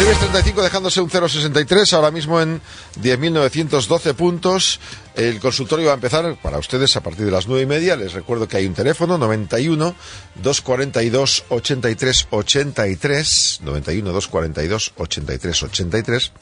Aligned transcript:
El 0.00 0.06
IBEX 0.06 0.18
35 0.20 0.62
dejándose 0.62 1.00
un 1.02 1.10
0,63, 1.10 1.92
ahora 1.92 2.10
mismo 2.10 2.40
en 2.40 2.62
10.912 3.02 4.14
puntos. 4.14 4.80
El 5.14 5.40
consultorio 5.40 5.86
va 5.86 5.92
a 5.92 5.94
empezar 5.94 6.36
para 6.40 6.58
ustedes 6.58 6.96
a 6.96 7.02
partir 7.02 7.26
de 7.26 7.32
las 7.32 7.46
nueve 7.46 7.62
y 7.62 7.66
media. 7.66 7.96
Les 7.96 8.12
recuerdo 8.12 8.46
que 8.48 8.56
hay 8.56 8.66
un 8.66 8.74
teléfono 8.74 9.18
91 9.18 9.94
242 10.36 11.44
83 11.48 12.28
83 12.30 13.60
91 13.62 14.12
242 14.12 14.92
83 14.96 15.62
83 15.62 16.32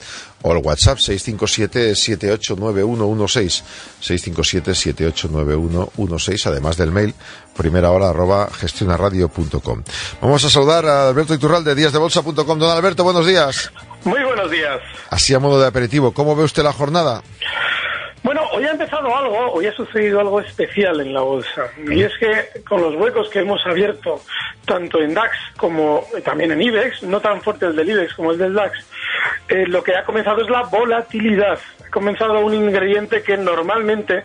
o 0.43 0.53
el 0.53 0.59
WhatsApp 0.59 0.99
657 0.99 1.95
789116 1.95 3.65
657 4.01 4.75
789116 4.75 6.47
además 6.47 6.77
del 6.77 6.93
mail 6.93 7.15
primera 7.57 7.91
hora 7.91 8.11
arroba 8.11 8.48
gestionaradio.com. 8.53 9.83
Vamos 10.21 10.45
a 10.45 10.51
saludar 10.51 10.87
a 10.87 11.09
Alberto 11.09 11.35
Iturral 11.35 11.65
de 11.65 11.75
díasdebolsa.com. 11.75 12.59
Don 12.59 12.70
Alberto, 12.70 13.03
buenos 13.03 13.27
días. 13.27 13.73
Muy 14.05 14.23
buenos 14.23 14.51
días. 14.51 14.81
Así 15.11 15.35
a 15.35 15.41
modo 15.41 15.61
de 15.61 15.67
aperitivo, 15.67 16.12
¿cómo 16.12 16.37
ve 16.37 16.45
usted 16.45 16.62
la 16.62 16.73
jornada? 16.73 17.23
Bueno, 18.22 18.42
hoy 18.52 18.64
ha 18.64 18.72
empezado 18.72 19.14
algo, 19.16 19.52
hoy 19.52 19.66
ha 19.66 19.72
sucedido 19.72 20.20
algo 20.20 20.41
especial 20.41 21.00
en 21.00 21.14
la 21.14 21.20
bolsa. 21.20 21.69
Y 21.88 22.02
es 22.02 22.12
que 22.19 22.62
con 22.62 22.83
los 22.83 22.94
huecos 22.97 23.28
que 23.30 23.41
hemos 23.41 23.64
abierto, 23.64 24.20
tanto 24.64 25.00
en 25.00 25.14
DAX 25.14 25.36
como 25.56 26.05
también 26.24 26.52
en 26.52 26.62
IBEX, 26.62 27.05
no 27.05 27.20
tan 27.20 27.41
fuerte 27.41 27.66
el 27.66 27.77
del 27.77 27.91
IBEX 27.91 28.14
como 28.14 28.33
el 28.33 28.39
del 28.39 28.55
DAX, 28.55 28.78
eh, 29.48 29.66
lo 29.66 29.83
que 29.83 29.94
ha 29.96 30.05
comenzado 30.05 30.42
es 30.42 30.50
la 30.50 30.62
volatilidad. 30.62 31.58
Ha 31.86 31.91
comenzado 31.91 32.41
un 32.41 32.55
ingrediente 32.55 33.22
que 33.22 33.36
normalmente 33.36 34.24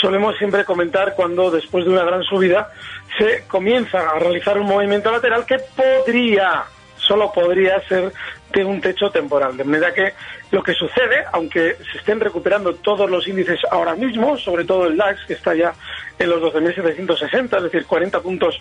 solemos 0.00 0.36
siempre 0.38 0.64
comentar 0.64 1.14
cuando 1.14 1.50
después 1.50 1.84
de 1.84 1.90
una 1.90 2.04
gran 2.04 2.22
subida 2.22 2.72
se 3.18 3.44
comienza 3.46 4.10
a 4.10 4.18
realizar 4.18 4.58
un 4.58 4.66
movimiento 4.66 5.12
lateral 5.12 5.46
que 5.46 5.58
podría, 5.58 6.64
solo 6.96 7.30
podría 7.32 7.80
ser 7.88 8.12
de 8.60 8.64
un 8.64 8.80
techo 8.80 9.10
temporal. 9.10 9.56
De 9.56 9.64
manera 9.64 9.92
que 9.92 10.12
lo 10.50 10.62
que 10.62 10.72
sucede, 10.74 11.24
aunque 11.32 11.76
se 11.90 11.98
estén 11.98 12.20
recuperando 12.20 12.74
todos 12.74 13.10
los 13.10 13.26
índices 13.26 13.60
ahora 13.70 13.94
mismo, 13.94 14.36
sobre 14.36 14.64
todo 14.64 14.86
el 14.86 14.96
DAX, 14.96 15.24
que 15.26 15.34
está 15.34 15.54
ya 15.54 15.72
en 16.18 16.30
los 16.30 16.40
12.760, 16.40 17.56
es 17.56 17.62
decir, 17.64 17.86
40 17.86 18.20
puntos 18.20 18.60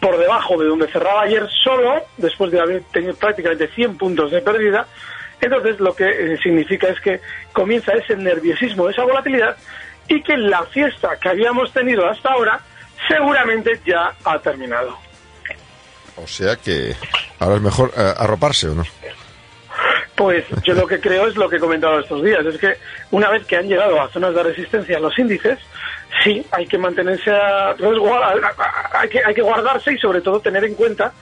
por 0.00 0.18
debajo 0.18 0.58
de 0.58 0.66
donde 0.66 0.86
cerraba 0.88 1.22
ayer 1.22 1.48
solo, 1.64 2.04
después 2.16 2.50
de 2.50 2.60
haber 2.60 2.82
tenido 2.92 3.14
prácticamente 3.14 3.68
100 3.68 3.98
puntos 3.98 4.30
de 4.30 4.40
pérdida, 4.40 4.86
entonces 5.40 5.80
lo 5.80 5.94
que 5.94 6.08
eh, 6.08 6.38
significa 6.42 6.88
es 6.88 7.00
que 7.00 7.20
comienza 7.52 7.92
ese 7.92 8.16
nerviosismo, 8.16 8.88
esa 8.88 9.02
volatilidad, 9.04 9.56
y 10.06 10.22
que 10.22 10.36
la 10.36 10.64
fiesta 10.66 11.16
que 11.20 11.28
habíamos 11.28 11.72
tenido 11.72 12.06
hasta 12.06 12.30
ahora 12.30 12.60
seguramente 13.08 13.80
ya 13.86 14.12
ha 14.24 14.38
terminado. 14.38 14.96
O 16.16 16.26
sea 16.26 16.56
que 16.56 16.94
ahora 17.40 17.56
es 17.56 17.62
mejor 17.62 17.90
eh, 17.96 18.14
arroparse 18.16 18.68
o 18.68 18.74
no. 18.74 18.84
Pues 20.14 20.44
yo 20.62 20.74
lo 20.74 20.86
que 20.86 21.00
creo 21.00 21.26
es 21.26 21.36
lo 21.36 21.48
que 21.48 21.56
he 21.56 21.60
comentado 21.60 21.98
estos 21.98 22.22
días, 22.22 22.44
es 22.44 22.58
que 22.58 22.74
una 23.10 23.30
vez 23.30 23.46
que 23.46 23.56
han 23.56 23.66
llegado 23.66 24.00
a 24.00 24.08
zonas 24.08 24.34
de 24.34 24.42
resistencia 24.42 25.00
los 25.00 25.18
índices, 25.18 25.58
sí, 26.22 26.44
hay 26.50 26.66
que 26.66 26.76
mantenerse 26.76 27.30
a, 27.30 27.74
hay 28.92 29.08
que, 29.08 29.24
hay 29.24 29.34
que 29.34 29.42
guardarse 29.42 29.94
y 29.94 29.98
sobre 29.98 30.20
todo 30.20 30.40
tener 30.40 30.64
en 30.64 30.74
cuenta 30.74 31.12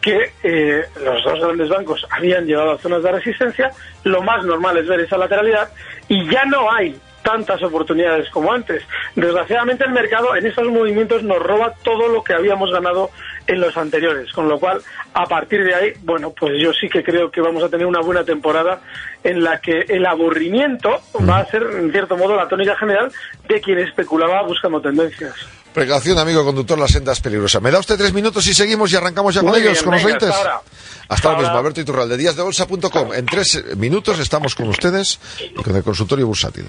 que 0.00 0.32
eh, 0.42 0.84
los 1.04 1.22
dos 1.24 1.40
grandes 1.40 1.68
bancos 1.68 2.04
habían 2.10 2.46
llegado 2.46 2.72
a 2.72 2.78
zonas 2.78 3.02
de 3.02 3.12
resistencia, 3.12 3.70
lo 4.02 4.22
más 4.22 4.44
normal 4.44 4.78
es 4.78 4.88
ver 4.88 5.00
esa 5.00 5.16
lateralidad 5.16 5.70
y 6.08 6.28
ya 6.28 6.44
no 6.46 6.72
hay 6.72 6.98
tantas 7.22 7.62
oportunidades 7.62 8.28
como 8.30 8.52
antes. 8.52 8.82
Desgraciadamente 9.14 9.84
el 9.84 9.92
mercado 9.92 10.34
en 10.34 10.46
estos 10.46 10.66
movimientos 10.68 11.22
nos 11.22 11.38
roba 11.38 11.74
todo 11.82 12.08
lo 12.08 12.24
que 12.24 12.32
habíamos 12.32 12.72
ganado 12.72 13.10
en 13.50 13.60
los 13.60 13.76
anteriores, 13.76 14.32
con 14.32 14.48
lo 14.48 14.58
cual 14.58 14.80
a 15.12 15.26
partir 15.26 15.64
de 15.64 15.74
ahí, 15.74 15.92
bueno, 16.02 16.32
pues 16.38 16.52
yo 16.60 16.72
sí 16.72 16.88
que 16.88 17.02
creo 17.02 17.30
que 17.30 17.40
vamos 17.40 17.62
a 17.62 17.68
tener 17.68 17.86
una 17.86 18.00
buena 18.00 18.24
temporada 18.24 18.80
en 19.24 19.42
la 19.42 19.60
que 19.60 19.80
el 19.88 20.06
aburrimiento 20.06 21.00
va 21.28 21.38
a 21.38 21.46
ser 21.46 21.62
en 21.62 21.90
cierto 21.90 22.16
modo 22.16 22.36
la 22.36 22.48
tónica 22.48 22.76
general 22.76 23.10
de 23.48 23.60
quien 23.60 23.78
especulaba 23.78 24.42
buscando 24.46 24.80
tendencias. 24.80 25.34
Precaución, 25.74 26.18
amigo 26.18 26.44
conductor, 26.44 26.78
la 26.78 26.88
senda 26.88 27.12
es 27.12 27.20
peligrosa. 27.20 27.60
¿Me 27.60 27.70
da 27.70 27.78
usted 27.78 27.96
tres 27.96 28.12
minutos 28.12 28.46
y 28.46 28.54
seguimos 28.54 28.92
y 28.92 28.96
arrancamos 28.96 29.34
ya 29.34 29.40
con 29.40 29.54
ellos, 29.54 29.82
con 29.82 29.94
los 29.94 30.04
oyentes? 30.04 30.28
Hasta 30.28 30.38
ahora. 30.40 30.62
Hasta 31.08 31.28
ahora 31.28 31.40
mismo, 31.42 31.58
Alberto 31.58 31.80
Iturral, 31.80 32.08
de 32.08 32.16
díasdebolsa.com. 32.16 33.14
En 33.14 33.26
tres 33.26 33.76
minutos 33.76 34.18
estamos 34.18 34.54
con 34.54 34.68
ustedes 34.68 35.18
y 35.40 35.62
con 35.62 35.74
el 35.74 35.82
consultorio 35.82 36.26
bursátil. 36.26 36.66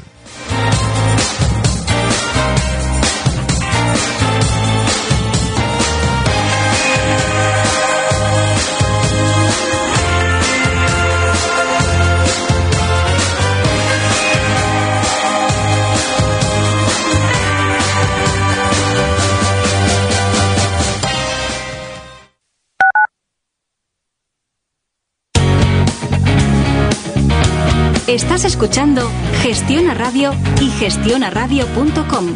Escuchando 28.43 29.07
Gestiona 29.43 29.93
Radio 29.93 30.33
y 30.59 30.69
gestionaradio.com. 30.71 32.33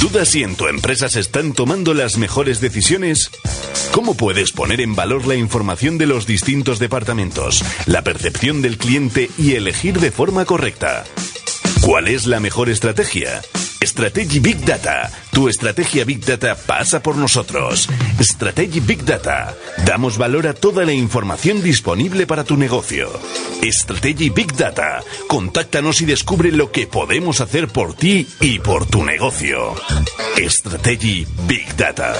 ¿Dudas 0.00 0.28
si 0.28 0.42
en 0.42 0.56
tu 0.56 0.66
empresa 0.66 1.10
se 1.10 1.20
están 1.20 1.52
tomando 1.52 1.92
las 1.92 2.16
mejores 2.16 2.60
decisiones? 2.60 3.30
¿Cómo 3.92 4.14
puedes 4.14 4.52
poner 4.52 4.80
en 4.80 4.94
valor 4.94 5.26
la 5.26 5.34
información 5.34 5.98
de 5.98 6.06
los 6.06 6.26
distintos 6.26 6.78
departamentos, 6.78 7.62
la 7.84 8.02
percepción 8.02 8.62
del 8.62 8.78
cliente 8.78 9.30
y 9.36 9.52
elegir 9.52 10.00
de 10.00 10.10
forma 10.10 10.46
correcta? 10.46 11.04
¿Cuál 11.82 12.08
es 12.08 12.26
la 12.26 12.40
mejor 12.40 12.70
estrategia? 12.70 13.42
Strategy 13.86 14.40
Big 14.40 14.64
Data. 14.64 15.10
Tu 15.30 15.48
estrategia 15.48 16.04
Big 16.04 16.24
Data 16.24 16.56
pasa 16.56 17.00
por 17.00 17.16
nosotros. 17.16 17.88
Strategy 18.20 18.80
Big 18.80 19.04
Data. 19.04 19.54
Damos 19.84 20.18
valor 20.18 20.48
a 20.48 20.54
toda 20.54 20.84
la 20.84 20.92
información 20.92 21.62
disponible 21.62 22.26
para 22.26 22.42
tu 22.42 22.56
negocio. 22.56 23.08
Strategy 23.62 24.30
Big 24.30 24.52
Data. 24.56 25.02
Contáctanos 25.28 26.00
y 26.00 26.04
descubre 26.04 26.50
lo 26.50 26.72
que 26.72 26.86
podemos 26.86 27.40
hacer 27.40 27.68
por 27.68 27.94
ti 27.94 28.26
y 28.40 28.58
por 28.58 28.86
tu 28.86 29.04
negocio. 29.04 29.74
Strategy 30.36 31.26
Big 31.46 31.76
Data. 31.76 32.14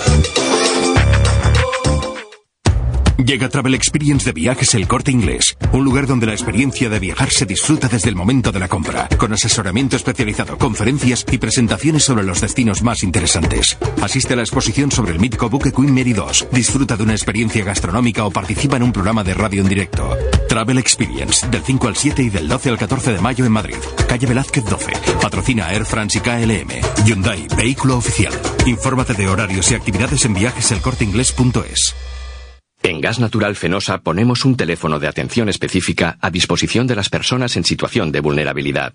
Llega 3.19 3.49
Travel 3.49 3.75
Experience 3.75 4.27
de 4.27 4.33
Viajes 4.33 4.75
El 4.75 4.87
Corte 4.87 5.11
Inglés, 5.11 5.57
un 5.73 5.85
lugar 5.85 6.07
donde 6.07 6.27
la 6.27 6.33
experiencia 6.33 6.91
de 6.91 6.99
viajar 6.99 7.31
se 7.31 7.47
disfruta 7.47 7.89
desde 7.89 8.11
el 8.11 8.15
momento 8.15 8.53
de 8.53 8.61
la 8.61 8.69
compra, 8.69 9.09
con 9.17 9.33
asesoramiento 9.33 9.97
especializado, 9.97 10.59
conferencias 10.59 11.25
y 11.31 11.39
presentaciones 11.39 12.05
sobre 12.05 12.25
los 12.25 12.43
destinos 12.43 12.83
más 12.83 13.03
interesantes. 13.03 13.79
Asiste 14.03 14.35
a 14.35 14.37
la 14.37 14.43
exposición 14.43 14.93
sobre 14.93 15.13
el 15.13 15.19
mítico 15.19 15.49
buque 15.49 15.73
Queen 15.73 15.95
Mary 15.95 16.13
2, 16.13 16.49
disfruta 16.53 16.97
de 16.97 17.05
una 17.05 17.15
experiencia 17.15 17.65
gastronómica 17.65 18.27
o 18.27 18.31
participa 18.31 18.77
en 18.77 18.83
un 18.83 18.93
programa 18.93 19.25
de 19.25 19.33
radio 19.33 19.63
en 19.63 19.69
directo. 19.69 20.15
Travel 20.47 20.79
Experience, 20.79 21.49
del 21.49 21.63
5 21.63 21.89
al 21.89 21.97
7 21.97 22.23
y 22.23 22.29
del 22.29 22.49
12 22.49 22.69
al 22.69 22.79
14 22.79 23.13
de 23.15 23.21
mayo 23.21 23.47
en 23.47 23.53
Madrid. 23.53 23.77
Calle 24.07 24.27
Velázquez 24.27 24.65
12. 24.67 24.93
Patrocina 25.23 25.73
Air 25.73 25.87
France 25.87 26.19
y 26.19 26.21
KLM. 26.21 27.05
Hyundai, 27.07 27.47
vehículo 27.57 27.97
oficial. 27.97 28.35
Infórmate 28.67 29.15
de 29.15 29.27
horarios 29.27 29.71
y 29.71 29.75
actividades 29.75 30.25
en 30.27 30.35
viajeselcorteinglés.es. 30.35 31.95
En 32.87 33.01
Gas 33.01 33.19
Natural 33.19 33.57
Fenosa 33.57 33.99
ponemos 33.99 34.45
un 34.45 34.57
teléfono 34.57 35.01
de 35.01 35.09
atención 35.09 35.49
específica 35.49 36.19
a 36.21 36.31
disposición 36.31 36.87
de 36.87 36.95
las 36.95 37.09
personas 37.09 37.57
en 37.57 37.65
situación 37.65 38.13
de 38.13 38.21
vulnerabilidad. 38.21 38.95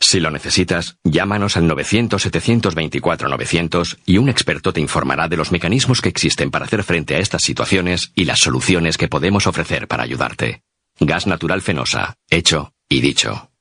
Si 0.00 0.18
lo 0.18 0.32
necesitas, 0.32 0.96
llámanos 1.04 1.56
al 1.56 1.70
900-724-900 1.70 3.98
y 4.04 4.18
un 4.18 4.30
experto 4.30 4.72
te 4.72 4.80
informará 4.80 5.28
de 5.28 5.36
los 5.36 5.52
mecanismos 5.52 6.00
que 6.00 6.08
existen 6.08 6.50
para 6.50 6.64
hacer 6.64 6.82
frente 6.82 7.14
a 7.14 7.20
estas 7.20 7.44
situaciones 7.44 8.10
y 8.16 8.24
las 8.24 8.40
soluciones 8.40 8.98
que 8.98 9.06
podemos 9.06 9.46
ofrecer 9.46 9.86
para 9.86 10.02
ayudarte. 10.02 10.64
Gas 10.98 11.28
Natural 11.28 11.62
Fenosa, 11.62 12.16
hecho 12.30 12.72
y 12.88 13.00
dicho. 13.00 13.52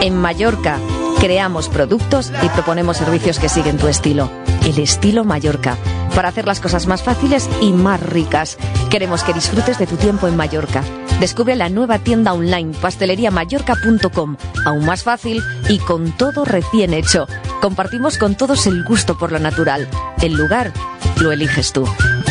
En 0.00 0.16
Mallorca 0.16 0.80
Creamos 1.20 1.68
productos 1.68 2.30
y 2.42 2.48
proponemos 2.50 2.98
servicios 2.98 3.38
que 3.38 3.48
siguen 3.48 3.78
tu 3.78 3.88
estilo. 3.88 4.30
El 4.64 4.78
estilo 4.78 5.24
Mallorca. 5.24 5.76
Para 6.14 6.28
hacer 6.28 6.46
las 6.46 6.60
cosas 6.60 6.86
más 6.86 7.02
fáciles 7.02 7.48
y 7.60 7.72
más 7.72 8.00
ricas. 8.00 8.58
Queremos 8.90 9.22
que 9.22 9.32
disfrutes 9.32 9.78
de 9.78 9.86
tu 9.86 9.96
tiempo 9.96 10.28
en 10.28 10.36
Mallorca. 10.36 10.82
Descubre 11.20 11.56
la 11.56 11.68
nueva 11.68 11.98
tienda 11.98 12.32
online 12.32 12.74
pasteleriamallorca.com. 12.80 14.36
Aún 14.64 14.84
más 14.84 15.02
fácil 15.02 15.42
y 15.68 15.78
con 15.78 16.12
todo 16.12 16.44
recién 16.44 16.92
hecho. 16.92 17.26
Compartimos 17.60 18.18
con 18.18 18.36
todos 18.36 18.66
el 18.66 18.84
gusto 18.84 19.16
por 19.18 19.32
lo 19.32 19.38
natural. 19.38 19.88
El 20.20 20.34
lugar 20.34 20.72
lo 21.20 21.32
eliges 21.32 21.72
tú. 21.72 21.88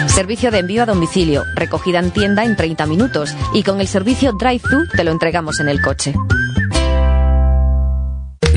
Servicio 0.08 0.52
de 0.52 0.60
envío 0.60 0.84
a 0.84 0.86
domicilio, 0.86 1.44
recogida 1.56 2.00
en 2.00 2.12
tienda 2.12 2.46
en 2.46 2.56
30 2.56 2.86
minutos 2.86 3.36
y 3.54 3.64
con 3.64 3.82
el 3.82 3.88
servicio 3.88 4.34
Drive-Thru 4.34 4.88
te 4.96 5.04
lo 5.04 5.12
entregamos 5.12 5.60
en 5.60 5.68
el 5.68 5.82
coche. 5.82 6.14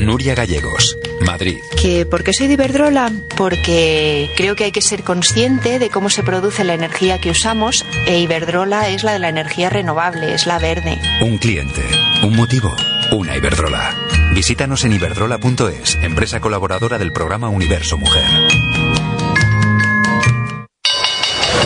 Nuria 0.09 0.33
Gallegos, 0.33 0.97
Madrid. 1.21 1.59
¿Que 1.79 2.03
¿Por 2.03 2.23
qué 2.23 2.33
soy 2.33 2.47
de 2.47 2.53
Iberdrola? 2.53 3.11
Porque 3.37 4.31
creo 4.35 4.55
que 4.55 4.63
hay 4.63 4.71
que 4.71 4.81
ser 4.81 5.03
consciente 5.03 5.77
de 5.77 5.91
cómo 5.91 6.09
se 6.09 6.23
produce 6.23 6.63
la 6.63 6.73
energía 6.73 7.21
que 7.21 7.29
usamos 7.29 7.85
e 8.07 8.17
Iberdrola 8.17 8.89
es 8.89 9.03
la 9.03 9.13
de 9.13 9.19
la 9.19 9.29
energía 9.29 9.69
renovable, 9.69 10.33
es 10.33 10.47
la 10.47 10.57
verde. 10.57 10.97
Un 11.21 11.37
cliente, 11.37 11.83
un 12.23 12.35
motivo, 12.35 12.75
una 13.11 13.37
Iberdrola. 13.37 13.93
Visítanos 14.33 14.83
en 14.83 14.93
iberdrola.es, 14.93 15.93
empresa 16.01 16.39
colaboradora 16.39 16.97
del 16.97 17.13
programa 17.13 17.49
Universo 17.49 17.95
Mujer. 17.99 18.25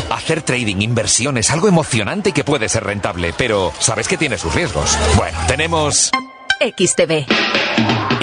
Hacer 0.09 0.41
trading, 0.41 0.81
inversión 0.81 1.37
es 1.37 1.49
algo 1.49 1.69
emocionante 1.69 2.31
y 2.31 2.33
que 2.33 2.43
puede 2.43 2.67
ser 2.67 2.83
rentable, 2.83 3.33
pero 3.37 3.71
sabes 3.79 4.09
que 4.09 4.17
tiene 4.17 4.37
sus 4.37 4.53
riesgos. 4.53 4.97
Bueno, 5.15 5.37
tenemos... 5.47 6.11
XTV. 6.59 7.25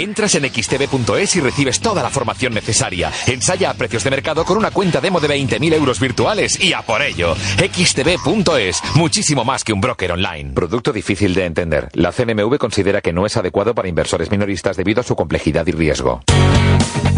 Entras 0.01 0.35
en 0.35 0.51
xtv.es 0.51 1.37
y 1.37 1.41
recibes 1.41 1.81
toda 1.81 2.03
la 2.03 2.09
formación 2.09 2.55
necesaria. 2.55 3.13
Ensaya 3.27 3.69
a 3.69 3.75
precios 3.75 4.03
de 4.03 4.11
mercado 4.11 4.47
con 4.47 4.57
una 4.57 4.71
cuenta 4.71 4.99
demo 5.01 5.21
de 5.21 5.29
20.000 5.29 5.75
euros 5.75 6.01
virtuales 6.01 6.59
y 6.59 6.73
a 6.73 6.81
por 6.81 7.03
ello. 7.03 7.35
xtv.es, 7.35 8.81
muchísimo 8.95 9.45
más 9.45 9.63
que 9.63 9.75
un 9.75 9.81
broker 9.83 10.13
online. 10.13 10.53
Producto 10.55 10.93
difícil 10.93 11.35
de 11.35 11.45
entender. 11.45 11.91
La 11.93 12.13
CNMV 12.13 12.57
considera 12.57 13.03
que 13.03 13.13
no 13.13 13.27
es 13.27 13.37
adecuado 13.37 13.75
para 13.75 13.89
inversores 13.89 14.31
minoristas 14.31 14.79
debido 14.79 15.03
a 15.03 15.05
su 15.05 15.15
complejidad 15.15 15.67
y 15.67 15.73
riesgo. 15.73 16.23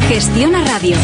Gestiona 0.08 0.64
Radio. 0.64 0.96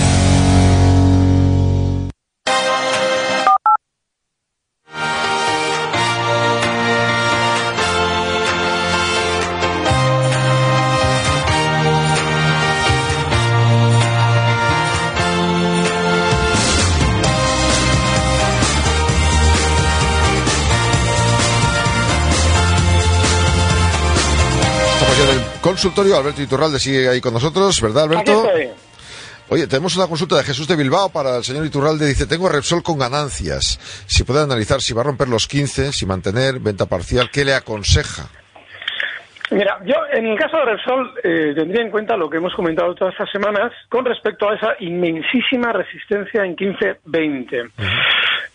Consultorio. 25.78 26.16
Alberto 26.16 26.42
Iturralde 26.42 26.78
sigue 26.80 27.08
ahí 27.08 27.20
con 27.20 27.32
nosotros, 27.32 27.80
¿verdad, 27.80 28.04
Alberto? 28.04 28.40
Aquí 28.40 28.48
estoy. 28.48 28.68
Oye, 29.50 29.66
tenemos 29.66 29.96
una 29.96 30.08
consulta 30.08 30.36
de 30.36 30.42
Jesús 30.42 30.66
de 30.66 30.76
Bilbao 30.76 31.08
para 31.10 31.36
el 31.36 31.44
señor 31.44 31.64
Iturralde. 31.64 32.06
Dice, 32.06 32.26
tengo 32.26 32.48
Repsol 32.48 32.82
con 32.82 32.98
ganancias. 32.98 33.78
Si 34.06 34.24
puede 34.24 34.42
analizar 34.42 34.80
si 34.80 34.92
va 34.92 35.02
a 35.02 35.04
romper 35.04 35.28
los 35.28 35.46
15, 35.46 35.92
si 35.92 36.04
mantener, 36.04 36.58
venta 36.58 36.86
parcial, 36.86 37.30
¿qué 37.32 37.44
le 37.44 37.54
aconseja? 37.54 38.24
Mira, 39.50 39.78
yo 39.86 39.94
en 40.12 40.26
el 40.26 40.38
caso 40.38 40.58
de 40.58 40.64
Repsol 40.64 41.14
eh, 41.22 41.54
tendría 41.56 41.82
en 41.82 41.90
cuenta 41.90 42.16
lo 42.16 42.28
que 42.28 42.36
hemos 42.36 42.52
comentado 42.54 42.94
todas 42.94 43.14
estas 43.14 43.30
semanas 43.30 43.72
con 43.88 44.04
respecto 44.04 44.50
a 44.50 44.56
esa 44.56 44.74
inmensísima 44.80 45.72
resistencia 45.72 46.44
en 46.44 46.56
15-20. 46.56 47.70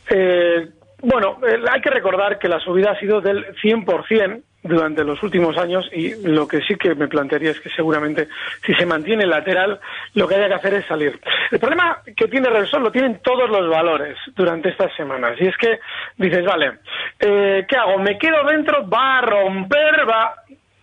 Eh, 0.10 0.70
bueno, 1.02 1.40
eh, 1.48 1.58
hay 1.72 1.82
que 1.82 1.90
recordar 1.90 2.38
que 2.38 2.50
la 2.50 2.60
subida 2.60 2.92
ha 2.92 3.00
sido 3.00 3.22
del 3.22 3.46
100% 3.64 4.44
durante 4.64 5.04
los 5.04 5.22
últimos 5.22 5.58
años 5.58 5.90
y 5.92 6.16
lo 6.26 6.48
que 6.48 6.62
sí 6.62 6.76
que 6.76 6.96
me 6.96 7.08
plantearía 7.08 7.52
es 7.52 7.60
que 7.60 7.70
seguramente 7.70 8.28
si 8.66 8.74
se 8.74 8.86
mantiene 8.86 9.26
lateral 9.26 9.80
lo 10.16 10.28
que 10.28 10.36
haya 10.36 10.48
que 10.48 10.54
hacer 10.54 10.74
es 10.76 10.86
salir. 10.86 11.20
El 11.52 11.60
problema 11.60 12.00
que 12.16 12.28
tiene 12.28 12.50
Repsol 12.50 12.84
lo 12.84 12.92
tienen 12.92 13.20
todos 13.22 13.50
los 13.50 13.70
valores 13.70 14.18
durante 14.36 14.70
estas 14.70 14.96
semanas 14.96 15.34
y 15.40 15.48
es 15.48 15.58
que 15.58 15.80
dices, 16.18 16.46
vale, 16.46 16.80
eh, 17.20 17.66
¿qué 17.68 17.76
hago? 17.76 18.00
¿Me 18.00 18.18
quedo 18.18 18.44
dentro? 18.46 18.88
¿Va 18.90 19.20
a 19.20 19.22
romper? 19.22 20.08
¿Va...? 20.10 20.36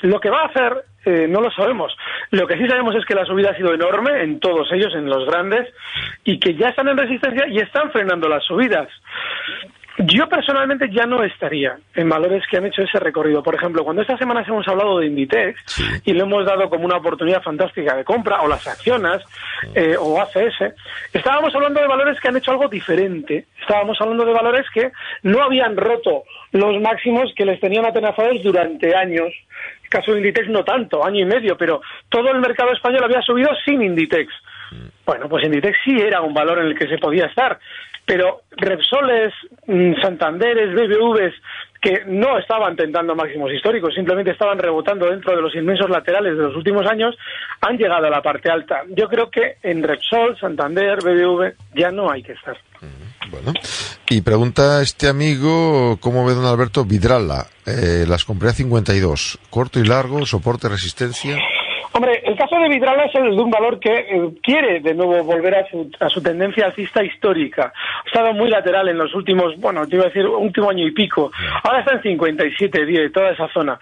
Lo 0.03 0.19
que 0.19 0.31
va 0.31 0.43
a 0.43 0.47
hacer 0.47 0.85
eh, 1.05 1.27
no 1.29 1.41
lo 1.41 1.51
sabemos. 1.51 1.97
Lo 2.31 2.47
que 2.47 2.57
sí 2.57 2.67
sabemos 2.67 2.95
es 2.95 3.05
que 3.05 3.15
la 3.15 3.25
subida 3.25 3.51
ha 3.51 3.57
sido 3.57 3.73
enorme 3.73 4.23
en 4.23 4.41
todos 4.41 4.71
ellos, 4.73 4.95
en 4.95 5.07
los 5.07 5.27
grandes, 5.27 5.69
y 6.25 6.39
que 6.39 6.55
ya 6.55 6.69
están 6.69 6.89
en 6.89 6.99
resistencia 6.99 7.47
y 7.49 7.59
están 7.59 7.91
frenando 7.91 8.29
las 8.29 8.45
subidas. 8.45 8.89
Yo 9.99 10.29
personalmente 10.29 10.89
ya 10.91 11.05
no 11.05 11.23
estaría 11.23 11.77
en 11.95 12.09
valores 12.09 12.45
que 12.51 12.57
han 12.57 12.67
hecho 12.67 12.83
ese 12.83 12.99
recorrido. 12.99 13.43
Por 13.43 13.55
ejemplo, 13.55 13.85
cuando 13.85 14.03
estas 14.03 14.19
semanas 14.19 14.47
hemos 14.49 14.67
hablado 14.69 14.99
de 14.99 15.07
Inditex 15.07 16.03
y 16.05 16.13
lo 16.13 16.25
hemos 16.25 16.47
dado 16.47 16.71
como 16.71 16.85
una 16.85 16.97
oportunidad 16.97 17.43
fantástica 17.43 17.97
de 17.97 18.05
compra, 18.05 18.41
o 18.43 18.49
las 18.49 18.67
acciones, 18.67 19.23
eh, 19.75 19.97
o 19.99 20.21
ACS, 20.21 20.75
estábamos 21.13 21.55
hablando 21.55 21.81
de 21.81 21.89
valores 21.89 22.19
que 22.21 22.29
han 22.29 22.37
hecho 22.37 22.53
algo 22.53 22.69
diferente. 22.69 23.47
Estábamos 23.61 24.01
hablando 24.01 24.25
de 24.25 24.33
valores 24.33 24.67
que 24.73 24.93
no 25.23 25.43
habían 25.43 25.77
roto 25.77 26.25
los 26.53 26.81
máximos 26.81 27.33
que 27.37 27.45
les 27.45 27.61
tenían 27.61 27.85
atenazados 27.85 28.43
durante 28.43 28.95
años. 28.95 29.33
El 29.83 29.91
caso 29.91 30.13
de 30.13 30.19
Inditex 30.19 30.49
no 30.49 30.65
tanto, 30.65 31.05
año 31.05 31.21
y 31.21 31.25
medio, 31.25 31.57
pero 31.57 31.83
todo 32.09 32.31
el 32.31 32.41
mercado 32.41 32.73
español 32.73 33.05
había 33.05 33.23
subido 33.23 33.51
sin 33.65 33.83
Inditex. 33.83 34.33
Bueno, 35.05 35.29
pues 35.29 35.45
Inditex 35.45 35.77
sí 35.85 35.97
era 35.99 36.21
un 36.21 36.33
valor 36.33 36.61
en 36.61 36.67
el 36.67 36.79
que 36.79 36.87
se 36.87 36.99
podía 36.99 37.27
estar, 37.27 37.59
pero 38.07 38.43
Repsoles, 38.51 39.33
mm, 39.67 40.01
Santanderes, 40.01 40.75
BBVs, 40.75 41.35
que 41.81 42.05
no 42.07 42.39
estaban 42.39 42.77
tentando 42.77 43.15
máximos 43.15 43.51
históricos, 43.53 43.95
simplemente 43.95 44.33
estaban 44.33 44.59
rebotando 44.59 45.09
dentro 45.09 45.35
de 45.35 45.41
los 45.41 45.55
inmensos 45.55 45.89
laterales 45.89 46.37
de 46.37 46.43
los 46.43 46.55
últimos 46.55 46.87
años, 46.87 47.17
han 47.61 47.79
llegado 47.79 48.07
a 48.07 48.11
la 48.11 48.21
parte 48.21 48.51
alta. 48.51 48.83
Yo 48.89 49.09
creo 49.09 49.31
que 49.31 49.57
en 49.63 49.83
Repsol, 49.83 50.39
Santander, 50.39 50.99
BBV 51.03 51.55
ya 51.75 51.91
no 51.91 52.11
hay 52.11 52.23
que 52.23 52.33
estar. 52.33 52.57
Bueno, 53.31 53.53
y 54.09 54.21
pregunta 54.23 54.83
este 54.83 55.09
amigo, 55.09 55.99
¿cómo 56.01 56.27
ve 56.27 56.35
don 56.35 56.45
Alberto 56.45 56.85
Vidrala? 56.85 57.47
Eh, 57.65 58.05
las 58.07 58.25
compré 58.25 58.49
a 58.49 58.53
52, 58.53 59.39
corto 59.51 59.79
y 59.79 59.85
largo, 59.85 60.27
soporte, 60.27 60.69
resistencia. 60.69 61.39
Hombre, 61.93 62.23
el 62.25 62.37
caso 62.37 62.57
de 62.57 62.69
Vidrala 62.69 63.05
es 63.05 63.15
el 63.17 63.37
de 63.37 63.43
un 63.43 63.51
valor 63.51 63.81
que 63.81 63.93
eh, 63.93 64.31
quiere 64.43 64.81
de 64.81 64.95
nuevo 64.95 65.25
volver 65.25 65.57
a 65.57 65.69
su, 65.69 65.91
a 65.99 66.09
su 66.09 66.23
tendencia 66.23 66.67
alcista 66.67 67.03
histórica. 67.03 67.73
Ha 67.75 68.07
estado 68.07 68.33
muy 68.33 68.49
lateral 68.49 68.89
en 68.89 68.99
los 68.99 69.13
últimos, 69.15 69.59
bueno, 69.59 69.87
te 69.87 69.97
iba 69.97 70.05
a 70.05 70.09
decir, 70.09 70.25
último 70.27 70.71
año 70.71 70.87
y 70.87 70.93
pico. 70.93 71.33
Ahora 71.65 71.81
está 71.81 71.95
en 71.95 72.03
57, 72.03 72.87
10, 72.87 73.13
toda 73.13 73.31
esa 73.31 73.49
zona. 73.49 73.79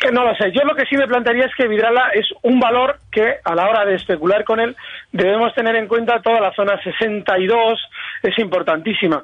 Que 0.00 0.10
no 0.12 0.24
lo 0.24 0.34
sé. 0.34 0.50
Yo 0.52 0.62
lo 0.64 0.74
que 0.74 0.86
sí 0.86 0.96
me 0.96 1.06
plantearía 1.06 1.44
es 1.46 1.54
que 1.54 1.68
Vidrala 1.68 2.10
es 2.14 2.26
un 2.42 2.58
valor 2.58 2.98
que 3.10 3.36
a 3.44 3.54
la 3.54 3.68
hora 3.68 3.84
de 3.84 3.96
especular 3.96 4.44
con 4.44 4.60
él 4.60 4.74
debemos 5.12 5.54
tener 5.54 5.76
en 5.76 5.88
cuenta 5.88 6.22
toda 6.22 6.40
la 6.40 6.52
zona 6.54 6.80
62, 6.82 7.80
es 8.22 8.38
importantísima 8.38 9.22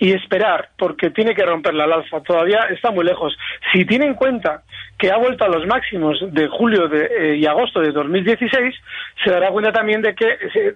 y 0.00 0.12
esperar, 0.12 0.70
porque 0.78 1.10
tiene 1.10 1.34
que 1.34 1.44
romperla 1.44 1.84
al 1.84 1.92
alza. 1.92 2.22
Todavía 2.22 2.66
está 2.70 2.90
muy 2.90 3.04
lejos. 3.04 3.36
Si 3.70 3.84
tiene 3.84 4.06
en 4.06 4.14
cuenta 4.14 4.62
que 4.98 5.10
ha 5.10 5.18
vuelto 5.18 5.44
a 5.44 5.48
los 5.48 5.66
máximos 5.66 6.18
de 6.32 6.48
julio 6.48 6.88
de, 6.88 7.04
eh, 7.04 7.36
y 7.36 7.46
agosto 7.46 7.80
de 7.80 7.92
2016, 7.92 8.74
se 9.22 9.30
dará 9.30 9.50
cuenta 9.50 9.72
también 9.72 10.00
de 10.00 10.14
que, 10.14 10.26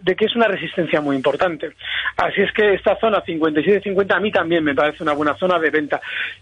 de 0.00 0.14
que 0.14 0.26
es 0.26 0.37
una 0.37 0.47
resistencia 0.47 1.00
muy 1.00 1.16
importante. 1.16 1.71
Así 2.19 2.43
es 2.43 2.52
que 2.52 2.75
esta 2.75 2.97
zona 3.00 3.25
57-50 3.25 4.14
a 4.14 4.21
mí 4.21 4.31
también 4.31 4.62
me 4.62 4.75
parece 4.75 5.02
una 5.02 5.14
buena 5.14 5.35
zona 5.35 5.59
de 5.59 5.71
venta. 5.71 6.00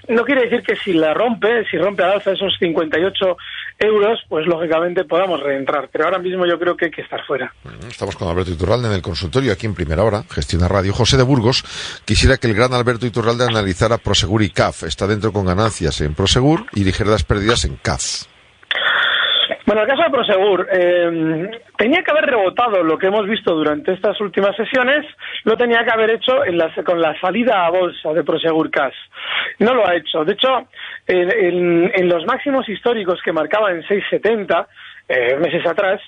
No 0.09 0.25
quiere 0.25 0.43
decir 0.43 0.63
que 0.63 0.77
si 0.77 0.93
la 0.93 1.15
rompe, 1.15 1.65
si 1.71 1.79
rompe 1.79 2.03
al 2.03 2.13
alza 2.13 2.33
esos 2.33 2.57
58 2.59 3.37
euros, 3.79 4.21
pues 4.29 4.47
lógicamente 4.47 5.05
podamos 5.05 5.41
reentrar. 5.43 5.89
Pero 5.93 6.05
ahora 6.05 6.19
mismo 6.19 6.47
yo 6.47 6.59
creo 6.59 6.77
que 6.77 6.87
hay 6.87 6.91
que 6.91 7.03
estar 7.03 7.25
fuera. 7.27 7.53
Estamos 7.89 8.17
con 8.17 8.29
Alberto 8.29 8.51
Iturralde 8.51 8.89
en 8.89 8.95
el 8.95 9.03
consultorio 9.03 9.53
aquí 9.53 9.67
en 9.67 9.75
Primera 9.75 10.03
Hora, 10.05 10.23
Gestiona 10.31 10.69
Radio. 10.69 10.93
José 10.93 11.17
de 11.17 11.23
Burgos 11.25 11.63
quisiera 12.05 12.37
que 12.37 12.47
el 12.49 12.55
gran 12.55 12.73
Alberto 12.75 13.07
Iturralde 13.07 13.45
analizara 13.45 13.99
Prosegur 13.99 14.43
y 14.43 14.51
CAF. 14.51 14.85
Está 14.85 15.07
dentro 15.07 15.33
con 15.33 15.47
ganancias 15.47 16.01
en 16.01 16.15
Prosegur 16.15 16.67
y 16.73 16.85
ligeras 16.85 17.25
pérdidas 17.25 17.65
en 17.65 17.77
CAF. 17.77 18.27
Bueno, 19.65 19.83
el 19.83 19.89
caso 19.89 20.03
de 20.03 20.11
Prosegur, 20.11 20.69
eh, 20.73 21.51
tenía 21.79 22.03
que 22.03 22.11
haber 22.11 22.25
rebotado 22.27 22.83
lo 22.83 22.99
que 22.99 23.07
hemos 23.07 23.27
visto 23.29 23.55
durante 23.55 23.93
estas 23.93 24.21
últimas 24.21 24.55
sesiones, 24.57 25.07
lo 25.45 25.57
tenía 25.57 25.85
que 25.85 25.91
haber 25.93 26.11
hecho 26.11 26.45
en 26.45 26.59
las- 26.59 26.75
con 26.85 27.01
la 27.01 27.19
salida 27.21 27.65
a 27.67 27.71
bolsa 27.71 28.13
de 28.13 28.25
Prosegur 28.25 28.71
Cash. 28.71 28.95
No 29.61 29.73
lo 29.73 29.87
ha 29.87 29.95
hecho. 29.95 30.25
De 30.25 30.33
hecho, 30.33 30.69
en, 31.07 32.09
los 32.09 32.25
máximos 32.27 32.69
históricos 32.69 33.21
que 33.23 33.33
marcaba 33.33 33.71
en 33.71 33.83
6,70, 33.83 34.67
eh, 35.09 35.37
meses 35.37 35.67
atrás, 35.67 36.01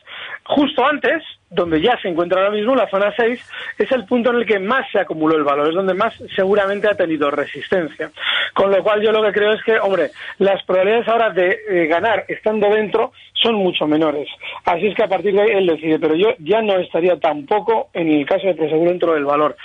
justo 0.45 0.87
antes, 0.87 1.23
donde 1.51 1.81
ya 1.81 1.99
se 2.01 2.09
encuentra 2.09 2.41
ahora 2.41 2.55
mismo, 2.55 2.75
la 2.75 2.89
zona 2.89 3.13
6, 3.17 3.51
es 3.79 3.93
el 3.93 4.05
punto 4.07 4.31
en 4.31 4.37
el 4.37 4.47
que 4.47 4.59
más 4.59 4.91
se 4.91 5.01
acumuló 5.01 5.37
el 5.37 5.45
valor, 5.45 5.69
es 5.69 5.75
donde 5.75 5.95
más 5.95 6.15
seguramente 6.35 6.89
ha 6.89 6.95
tenido 6.95 7.31
resistencia. 7.31 8.11
Con 8.55 8.71
lo 8.71 8.83
cual 8.83 9.03
yo 9.03 9.13
lo 9.13 9.23
que 9.23 9.33
creo 9.33 9.53
es 9.53 9.63
que, 9.63 9.79
hombre, 9.79 10.11
las 10.39 10.63
probabilidades 10.65 11.09
ahora 11.09 11.31
de 11.31 11.59
eh, 11.69 11.87
ganar 11.87 12.25
estando 12.29 12.69
dentro 12.71 13.13
son 13.35 13.57
mucho 13.57 13.87
menores. 13.87 14.29
Así 14.65 14.87
es 14.87 14.95
que 14.95 15.05
a 15.05 15.09
partir 15.09 15.35
de 15.35 15.43
ahí 15.43 15.51
él 15.51 15.67
decide, 15.67 15.99
pero 15.99 16.15
yo 16.15 16.35
ya 16.39 16.63
no 16.63 16.79
estaría 16.79 17.19
tampoco 17.19 17.91
en 17.93 18.11
el 18.11 18.27
caso 18.27 18.47
de 18.47 18.55
Prosegur 18.55 18.89
dentro 18.89 19.15
del 19.15 19.25
valor. 19.25 19.57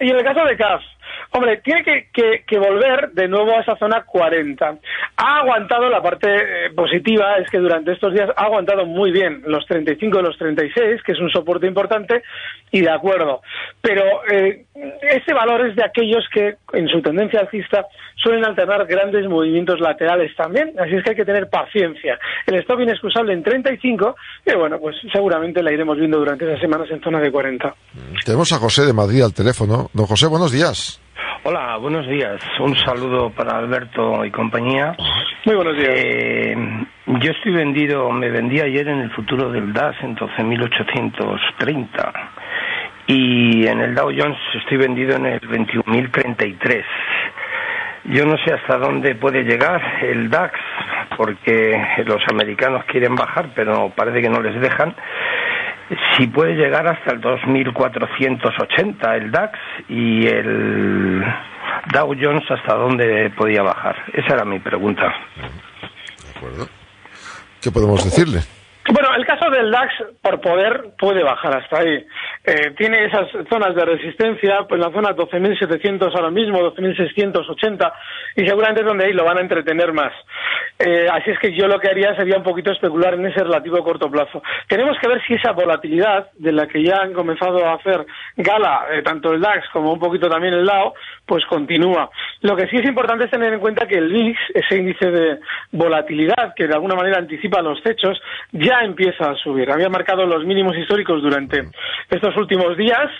Y 0.00 0.10
en 0.10 0.16
el 0.16 0.24
caso 0.24 0.44
de 0.44 0.56
CAF, 0.56 0.82
Hombre, 1.30 1.60
tiene 1.62 1.84
que, 1.84 2.58
volver 2.58 3.10
de 3.12 3.28
nuevo 3.28 3.52
a 3.52 3.60
esa 3.60 3.76
zona 3.76 4.02
40. 4.04 4.78
Ha 5.16 5.38
aguantado, 5.40 5.88
la 5.90 6.02
parte 6.02 6.28
eh, 6.28 6.70
positiva 6.74 7.36
es 7.36 7.50
que 7.50 7.58
durante 7.58 7.92
estos 7.92 8.14
días 8.14 8.30
ha 8.34 8.44
aguantado 8.44 8.86
muy 8.86 9.12
bien 9.12 9.42
los 9.46 9.66
35 9.66 10.18
y 10.18 10.22
los 10.22 10.38
36, 10.38 11.02
que 11.04 11.12
es 11.12 11.20
un 11.20 11.30
soporte 11.30 11.66
importante, 11.66 12.22
y 12.70 12.80
de 12.80 12.90
acuerdo. 12.90 13.42
Pero 13.82 14.02
eh, 14.30 14.64
ese 15.02 15.34
valor 15.34 15.68
es 15.68 15.76
de 15.76 15.84
aquellos 15.84 16.24
que, 16.32 16.56
en 16.72 16.88
su 16.88 17.02
tendencia 17.02 17.40
alcista, 17.40 17.86
suelen 18.16 18.44
alternar 18.44 18.86
grandes 18.86 19.28
movimientos 19.28 19.80
laterales 19.80 20.34
también, 20.34 20.72
así 20.78 20.94
es 20.94 21.04
que 21.04 21.10
hay 21.10 21.16
que 21.16 21.24
tener 21.24 21.48
paciencia. 21.48 22.18
El 22.46 22.56
stop 22.60 22.80
inexcusable 22.80 23.34
en 23.34 23.42
35, 23.42 24.16
y 24.46 24.54
bueno, 24.56 24.78
pues 24.78 24.96
seguramente 25.12 25.62
la 25.62 25.72
iremos 25.72 25.98
viendo 25.98 26.18
durante 26.18 26.46
esas 26.46 26.60
semanas 26.60 26.88
en 26.90 27.00
zona 27.00 27.20
de 27.20 27.30
40. 27.30 27.74
Tenemos 28.24 28.52
a 28.52 28.56
José 28.56 28.86
de 28.86 28.92
Madrid 28.92 29.22
al 29.22 29.34
teléfono. 29.34 29.90
Don 29.92 30.06
José, 30.06 30.26
buenos 30.26 30.52
días. 30.52 31.00
Hola, 31.44 31.76
buenos 31.76 32.06
días. 32.08 32.40
Un 32.58 32.76
saludo 32.76 33.30
para 33.30 33.56
Alberto 33.58 34.24
y 34.24 34.30
compañía. 34.30 34.96
Muy 35.44 35.54
buenos 35.54 35.76
días. 35.76 35.92
Eh, 35.94 36.56
yo 37.06 37.30
estoy 37.30 37.52
vendido, 37.52 38.10
me 38.10 38.28
vendí 38.28 38.60
ayer 38.60 38.88
en 38.88 38.98
el 38.98 39.10
futuro 39.12 39.48
del 39.52 39.72
DAS 39.72 39.94
en 40.02 40.16
12.830 40.16 42.12
y 43.06 43.68
en 43.68 43.80
el 43.80 43.94
Dow 43.94 44.10
Jones 44.14 44.36
estoy 44.54 44.78
vendido 44.78 45.14
en 45.14 45.26
el 45.26 45.40
21.033. 45.40 46.84
Yo 48.06 48.26
no 48.26 48.36
sé 48.38 48.54
hasta 48.54 48.76
dónde 48.76 49.14
puede 49.14 49.44
llegar 49.44 49.80
el 50.02 50.28
DAX 50.28 50.58
porque 51.16 51.80
los 52.04 52.20
americanos 52.32 52.84
quieren 52.86 53.14
bajar 53.14 53.50
pero 53.54 53.92
parece 53.94 54.22
que 54.22 54.28
no 54.28 54.40
les 54.40 54.60
dejan 54.60 54.92
si 56.16 56.26
puede 56.26 56.54
llegar 56.54 56.86
hasta 56.86 57.12
el 57.12 57.20
2.480 57.20 59.16
el 59.16 59.30
DAX 59.30 59.58
y 59.88 60.26
el 60.26 61.24
Dow 61.92 62.14
Jones 62.20 62.50
hasta 62.50 62.74
dónde 62.74 63.30
podía 63.36 63.62
bajar. 63.62 63.96
Esa 64.12 64.34
era 64.34 64.44
mi 64.44 64.58
pregunta. 64.58 65.14
De 65.36 66.38
acuerdo. 66.38 66.68
¿Qué 67.60 67.70
podemos 67.70 68.04
decirle? 68.04 68.40
Bueno, 68.92 69.08
el 69.16 69.26
caso 69.26 69.50
del 69.50 69.70
DAX, 69.70 69.92
por 70.22 70.40
poder, 70.40 70.94
puede 70.98 71.22
bajar 71.22 71.56
hasta 71.56 71.80
ahí. 71.80 72.06
Eh, 72.50 72.70
tiene 72.78 73.04
esas 73.04 73.28
zonas 73.50 73.74
de 73.74 73.84
resistencia, 73.84 74.64
pues 74.66 74.80
la 74.80 74.90
zona 74.90 75.14
12.700 75.14 76.14
ahora 76.14 76.30
mismo, 76.30 76.60
12.680, 76.60 77.92
y 78.36 78.46
seguramente 78.46 78.80
es 78.80 78.86
donde 78.86 79.04
ahí 79.04 79.12
lo 79.12 79.26
van 79.26 79.36
a 79.36 79.42
entretener 79.42 79.92
más. 79.92 80.14
Eh, 80.78 81.08
así 81.12 81.30
es 81.30 81.38
que 81.40 81.52
yo 81.52 81.68
lo 81.68 81.78
que 81.78 81.90
haría 81.90 82.16
sería 82.16 82.38
un 82.38 82.42
poquito 82.42 82.72
especular 82.72 83.12
en 83.12 83.26
ese 83.26 83.44
relativo 83.44 83.84
corto 83.84 84.10
plazo. 84.10 84.42
Tenemos 84.66 84.96
que 84.98 85.08
ver 85.08 85.20
si 85.26 85.34
esa 85.34 85.52
volatilidad, 85.52 86.30
de 86.38 86.52
la 86.52 86.66
que 86.66 86.82
ya 86.82 87.02
han 87.02 87.12
comenzado 87.12 87.66
a 87.66 87.74
hacer 87.74 88.06
gala 88.38 88.86
eh, 88.92 89.02
tanto 89.02 89.34
el 89.34 89.42
DAX 89.42 89.68
como 89.70 89.92
un 89.92 89.98
poquito 89.98 90.30
también 90.30 90.54
el 90.54 90.64
DAO, 90.64 90.94
pues 91.26 91.44
continúa. 91.44 92.08
Lo 92.40 92.56
que 92.56 92.66
sí 92.68 92.76
es 92.76 92.88
importante 92.88 93.24
es 93.24 93.30
tener 93.30 93.52
en 93.52 93.60
cuenta 93.60 93.86
que 93.86 93.96
el 93.96 94.10
VIX, 94.10 94.38
ese 94.54 94.76
índice 94.76 95.10
de 95.10 95.38
volatilidad 95.72 96.54
que 96.56 96.66
de 96.66 96.74
alguna 96.74 96.94
manera 96.94 97.18
anticipa 97.18 97.60
los 97.60 97.82
techos, 97.82 98.18
ya 98.52 98.80
empieza 98.80 99.32
a 99.32 99.34
subir. 99.34 99.70
Había 99.70 99.90
marcado 99.90 100.24
los 100.24 100.46
mínimos 100.46 100.76
históricos 100.78 101.20
durante 101.20 101.64
estos 102.08 102.37
últimos 102.38 102.76
días 102.76 103.10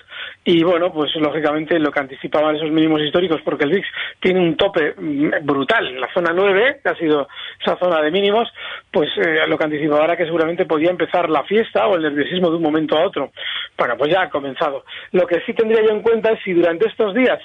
y 0.44 0.62
bueno, 0.62 0.92
pues 0.92 1.14
lógicamente 1.16 1.78
lo 1.78 1.90
que 1.90 2.00
anticipaban 2.00 2.56
esos 2.56 2.70
mínimos 2.70 3.02
históricos, 3.02 3.40
porque 3.44 3.64
el 3.64 3.70
VIX 3.70 3.86
tiene 4.20 4.40
un 4.40 4.56
tope 4.56 4.94
mm, 4.96 5.44
brutal 5.44 5.86
en 5.86 6.00
la 6.00 6.12
zona 6.14 6.32
9, 6.34 6.80
que 6.82 6.88
ha 6.88 6.94
sido 6.94 7.28
esa 7.60 7.76
zona 7.76 8.00
de 8.00 8.10
mínimos, 8.10 8.48
pues 8.90 9.10
eh, 9.18 9.46
lo 9.46 9.58
que 9.58 9.64
anticipaba 9.64 10.04
era 10.04 10.16
que 10.16 10.24
seguramente 10.24 10.64
podía 10.64 10.90
empezar 10.90 11.28
la 11.28 11.42
fiesta 11.44 11.86
o 11.86 11.96
el 11.96 12.02
nerviosismo 12.02 12.50
de 12.50 12.56
un 12.56 12.62
momento 12.62 12.96
a 12.96 13.04
otro. 13.04 13.30
Bueno, 13.76 13.96
pues 13.98 14.10
ya 14.10 14.22
ha 14.22 14.30
comenzado. 14.30 14.84
Lo 15.12 15.26
que 15.26 15.40
sí 15.44 15.52
tendría 15.52 15.82
yo 15.82 15.90
en 15.90 16.02
cuenta 16.02 16.32
es 16.32 16.40
si 16.42 16.52
durante 16.52 16.88
estos 16.88 17.14
días 17.14 17.40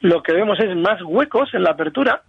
lo 0.00 0.22
que 0.22 0.32
vemos 0.32 0.58
es 0.60 0.74
más 0.76 1.00
huecos 1.02 1.52
en 1.54 1.62
la 1.62 1.70
apertura, 1.70 2.22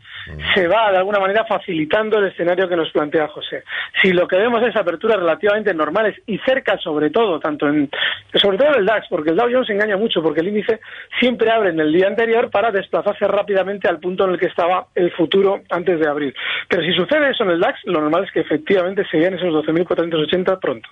se 0.54 0.68
va 0.68 0.92
de 0.92 0.98
alguna 0.98 1.20
manera 1.20 1.46
facilitando 1.46 2.18
el 2.20 2.28
escenario 2.28 2.68
que 2.68 2.76
nos 2.76 2.92
plantea 2.92 3.28
José. 3.28 3.64
Si 4.02 4.12
lo 4.12 4.28
que 4.28 4.38
vemos 4.38 4.62
es 4.64 4.76
aperturas 4.76 5.18
relativamente 5.18 5.74
normales 5.74 6.16
y 6.26 6.38
cerca 6.40 6.78
sobre 6.78 7.10
todo, 7.10 7.40
tanto 7.40 7.68
en, 7.68 7.90
sobre 8.34 8.58
todo 8.58 8.70
en 8.70 8.80
el 8.80 8.86
DAX, 8.86 9.08
porque 9.10 9.32
el 9.32 9.36
Dow 9.36 9.50
Jones 9.52 9.70
engaña 9.70 9.98
mucho, 9.98 10.22
porque 10.22 10.42
el 10.42 10.50
índice 10.50 10.80
siempre 11.20 11.52
abre 11.52 11.70
en 11.70 11.80
el 11.80 11.92
día 11.92 12.08
anterior 12.08 12.50
para 12.50 12.72
desplazarse 12.72 13.28
rápidamente 13.28 13.88
al 13.88 14.00
punto 14.00 14.26
en 14.26 14.32
el 14.32 14.40
que 14.40 14.48
estaba 14.48 14.88
el 14.96 15.12
futuro 15.12 15.62
antes 15.70 16.00
de 16.00 16.08
abrir. 16.08 16.34
Pero 16.68 16.84
si 16.84 16.94
sucede 16.94 17.32
eso 17.32 17.44
en 17.44 17.52
el 17.52 17.60
DAX, 17.60 17.80
lo 17.86 18.02
normal 18.02 18.26
es 18.26 18.32
que 18.32 18.42
efectivamente 18.42 19.06
se 19.10 19.18
vean 19.18 19.34
esos 19.34 19.54
12.480 19.54 20.60
pronto. 20.60 20.90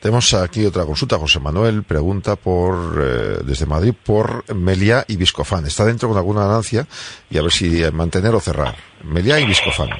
Tenemos 0.00 0.34
aquí 0.34 0.66
otra 0.66 0.84
consulta. 0.84 1.18
José 1.18 1.40
Manuel 1.40 1.82
pregunta 1.84 2.36
por 2.36 2.74
eh, 3.00 3.38
desde 3.44 3.66
Madrid 3.66 3.94
por 4.04 4.44
Melia 4.54 5.04
y 5.06 5.16
Viscofan. 5.16 5.66
Está 5.66 5.84
dentro 5.84 6.08
con 6.08 6.18
alguna 6.18 6.46
ganancia 6.46 6.86
y 7.30 7.38
a 7.38 7.42
ver 7.42 7.50
si 7.50 7.82
mantener 7.92 8.34
o 8.34 8.40
cerrar. 8.40 8.74
Melia 9.04 9.38
y 9.38 9.46
Viscofan. 9.46 9.90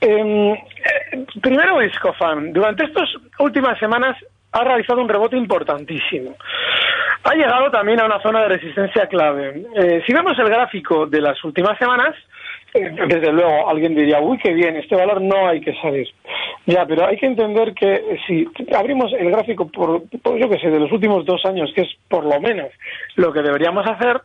Em, 0.00 0.52
eh, 0.52 1.26
primero 1.40 1.78
Viscofan. 1.78 2.52
Durante 2.52 2.84
estas 2.84 3.08
últimas 3.38 3.78
semanas 3.78 4.16
ha 4.52 4.64
realizado 4.64 5.02
un 5.02 5.08
rebote 5.08 5.36
importantísimo. 5.36 6.36
Ha 7.24 7.34
llegado 7.34 7.70
también 7.70 8.00
a 8.00 8.04
una 8.06 8.20
zona 8.20 8.42
de 8.42 8.48
resistencia 8.48 9.06
clave. 9.06 9.64
Eh, 9.74 10.02
si 10.06 10.12
vemos 10.12 10.38
el 10.38 10.48
gráfico 10.48 11.06
de 11.06 11.20
las 11.20 11.42
últimas 11.42 11.78
semanas, 11.78 12.14
desde 13.08 13.32
luego 13.32 13.68
alguien 13.68 13.94
diría, 13.94 14.20
uy, 14.20 14.36
qué 14.38 14.52
bien, 14.52 14.76
este 14.76 14.96
valor 14.96 15.20
no 15.20 15.48
hay 15.48 15.60
que 15.60 15.74
salir. 15.80 16.08
Ya, 16.66 16.84
pero 16.84 17.06
hay 17.06 17.16
que 17.16 17.26
entender 17.26 17.72
que 17.72 18.18
si 18.26 18.48
abrimos 18.74 19.12
el 19.12 19.30
gráfico 19.30 19.68
por, 19.68 20.02
yo 20.10 20.48
que 20.48 20.58
sé, 20.58 20.70
de 20.70 20.80
los 20.80 20.90
últimos 20.90 21.24
dos 21.24 21.44
años, 21.44 21.72
que 21.74 21.82
es 21.82 21.88
por 22.08 22.24
lo 22.24 22.40
menos 22.40 22.70
lo 23.14 23.32
que 23.32 23.42
deberíamos 23.42 23.86
hacer, 23.86 24.20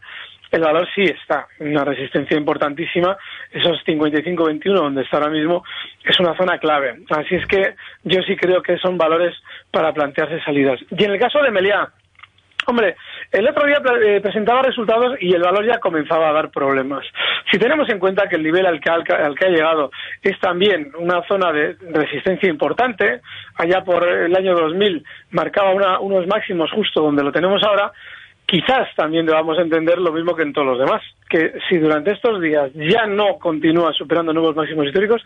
el 0.52 0.62
valor 0.62 0.88
sí 0.96 1.04
está 1.04 1.48
una 1.60 1.86
resistencia 1.86 2.36
importantísima. 2.36 3.16
Esos 3.52 3.86
55-21 3.86 4.74
donde 4.74 5.04
está 5.04 5.18
ahora 5.18 5.30
mismo 5.30 5.64
es 6.04 6.20
una 6.20 6.36
zona 6.36 6.58
clave. 6.58 7.04
Así 7.12 7.36
es 7.36 7.46
que 7.46 7.76
yo 8.04 8.24
sí 8.24 8.36
creo 8.36 8.64
que 8.64 8.80
son 8.80 8.98
valores 8.98 9.36
para 9.70 9.94
plantearse 9.94 10.42
salidas. 10.42 10.80
Y 10.90 11.04
en 11.04 11.12
el 11.12 11.20
caso 11.20 11.40
de 11.44 11.52
Meliá, 11.52 11.92
Hombre, 12.70 12.96
el 13.32 13.48
otro 13.48 13.68
día 13.68 13.80
eh, 14.04 14.22
presentaba 14.22 14.64
resultados 14.64 15.18
y 15.20 15.34
el 15.34 15.42
valor 15.42 15.66
ya 15.66 15.80
comenzaba 15.80 16.30
a 16.30 16.34
dar 16.34 16.50
problemas. 16.50 17.06
Si 17.52 17.60
tenemos 17.60 17.88
en 17.90 18.00
cuenta 18.00 18.28
que 18.28 18.38
el 18.38 18.44
nivel 18.44 18.66
al 18.66 18.80
que, 18.80 18.90
ha 18.90 19.50
llegado 19.50 19.92
es 20.22 20.40
también 20.40 20.92
una 20.98 21.22
zona 21.28 21.52
de 21.52 21.76
resistencia 21.92 22.50
importante, 22.50 23.22
allá 23.56 23.84
por 23.84 24.08
el 24.08 24.36
año 24.36 24.56
2000 24.56 25.04
marcaba 25.32 26.00
unos 26.00 26.28
máximos 26.28 26.72
justo 26.72 27.02
donde 27.02 27.24
lo 27.24 27.32
tenemos 27.32 27.62
ahora, 27.64 27.92
quizás 28.48 28.88
también 28.96 29.28
debamos 29.28 29.60
entender 29.60 30.00
lo 30.00 30.12
mismo 30.12 30.36
que 30.36 30.42
en 30.42 30.54
todos 30.54 30.66
los 30.66 30.80
demás, 30.80 31.04
que 31.30 31.54
si 31.70 31.78
durante 31.78 32.12
estos 32.12 32.42
días 32.42 32.72
ya 32.74 33.06
no 33.06 33.38
continúa 33.38 33.94
superando 33.94 34.34
nuevos 34.34 34.56
máximos 34.56 34.88
históricos, 34.88 35.22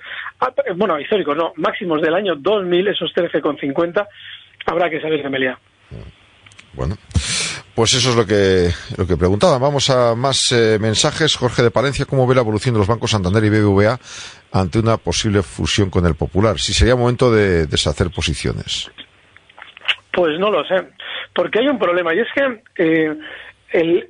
bueno, 0.76 1.00
históricos 1.00 1.38
no, 1.38 1.54
máximos 1.56 2.02
del 2.02 2.16
año 2.16 2.36
2000, 2.36 2.90
esos 2.90 3.14
13,50, 3.16 4.06
habrá 4.66 4.90
que 4.90 5.00
salir 5.00 5.24
de 5.24 5.30
Melia. 5.30 5.58
Bueno, 6.74 6.96
pues 7.76 7.94
eso 7.96 8.12
es 8.12 8.16
lo 8.16 8.26
que, 8.26 8.70
lo 8.98 9.08
que 9.08 9.18
preguntaba. 9.18 9.58
Vamos 9.58 9.90
a 9.90 10.16
más 10.16 10.52
eh, 10.52 10.78
mensajes. 10.80 11.36
Jorge 11.36 11.64
de 11.64 11.72
Palencia, 11.72 12.06
¿cómo 12.06 12.28
ve 12.28 12.36
la 12.36 12.42
evolución 12.42 12.76
de 12.76 12.80
los 12.80 12.88
bancos 12.88 13.12
Santander 13.12 13.44
y 13.44 13.50
BBVA 13.50 13.98
ante 14.52 14.80
una 14.80 14.98
posible 14.98 15.42
fusión 15.42 15.90
con 15.90 16.06
el 16.06 16.16
Popular? 16.16 16.60
Si 16.60 16.74
sería 16.74 16.96
momento 16.96 17.32
de 17.32 17.66
deshacer 17.66 18.12
posiciones. 18.12 18.92
Pues 20.12 20.40
no 20.40 20.52
lo 20.52 20.64
sé, 20.66 20.76
porque 21.34 21.60
hay 21.60 21.68
un 21.68 21.80
problema 21.80 22.14
y 22.14 22.20
es 22.20 22.28
que 22.36 22.62
eh, 22.78 23.18
el, 23.72 24.08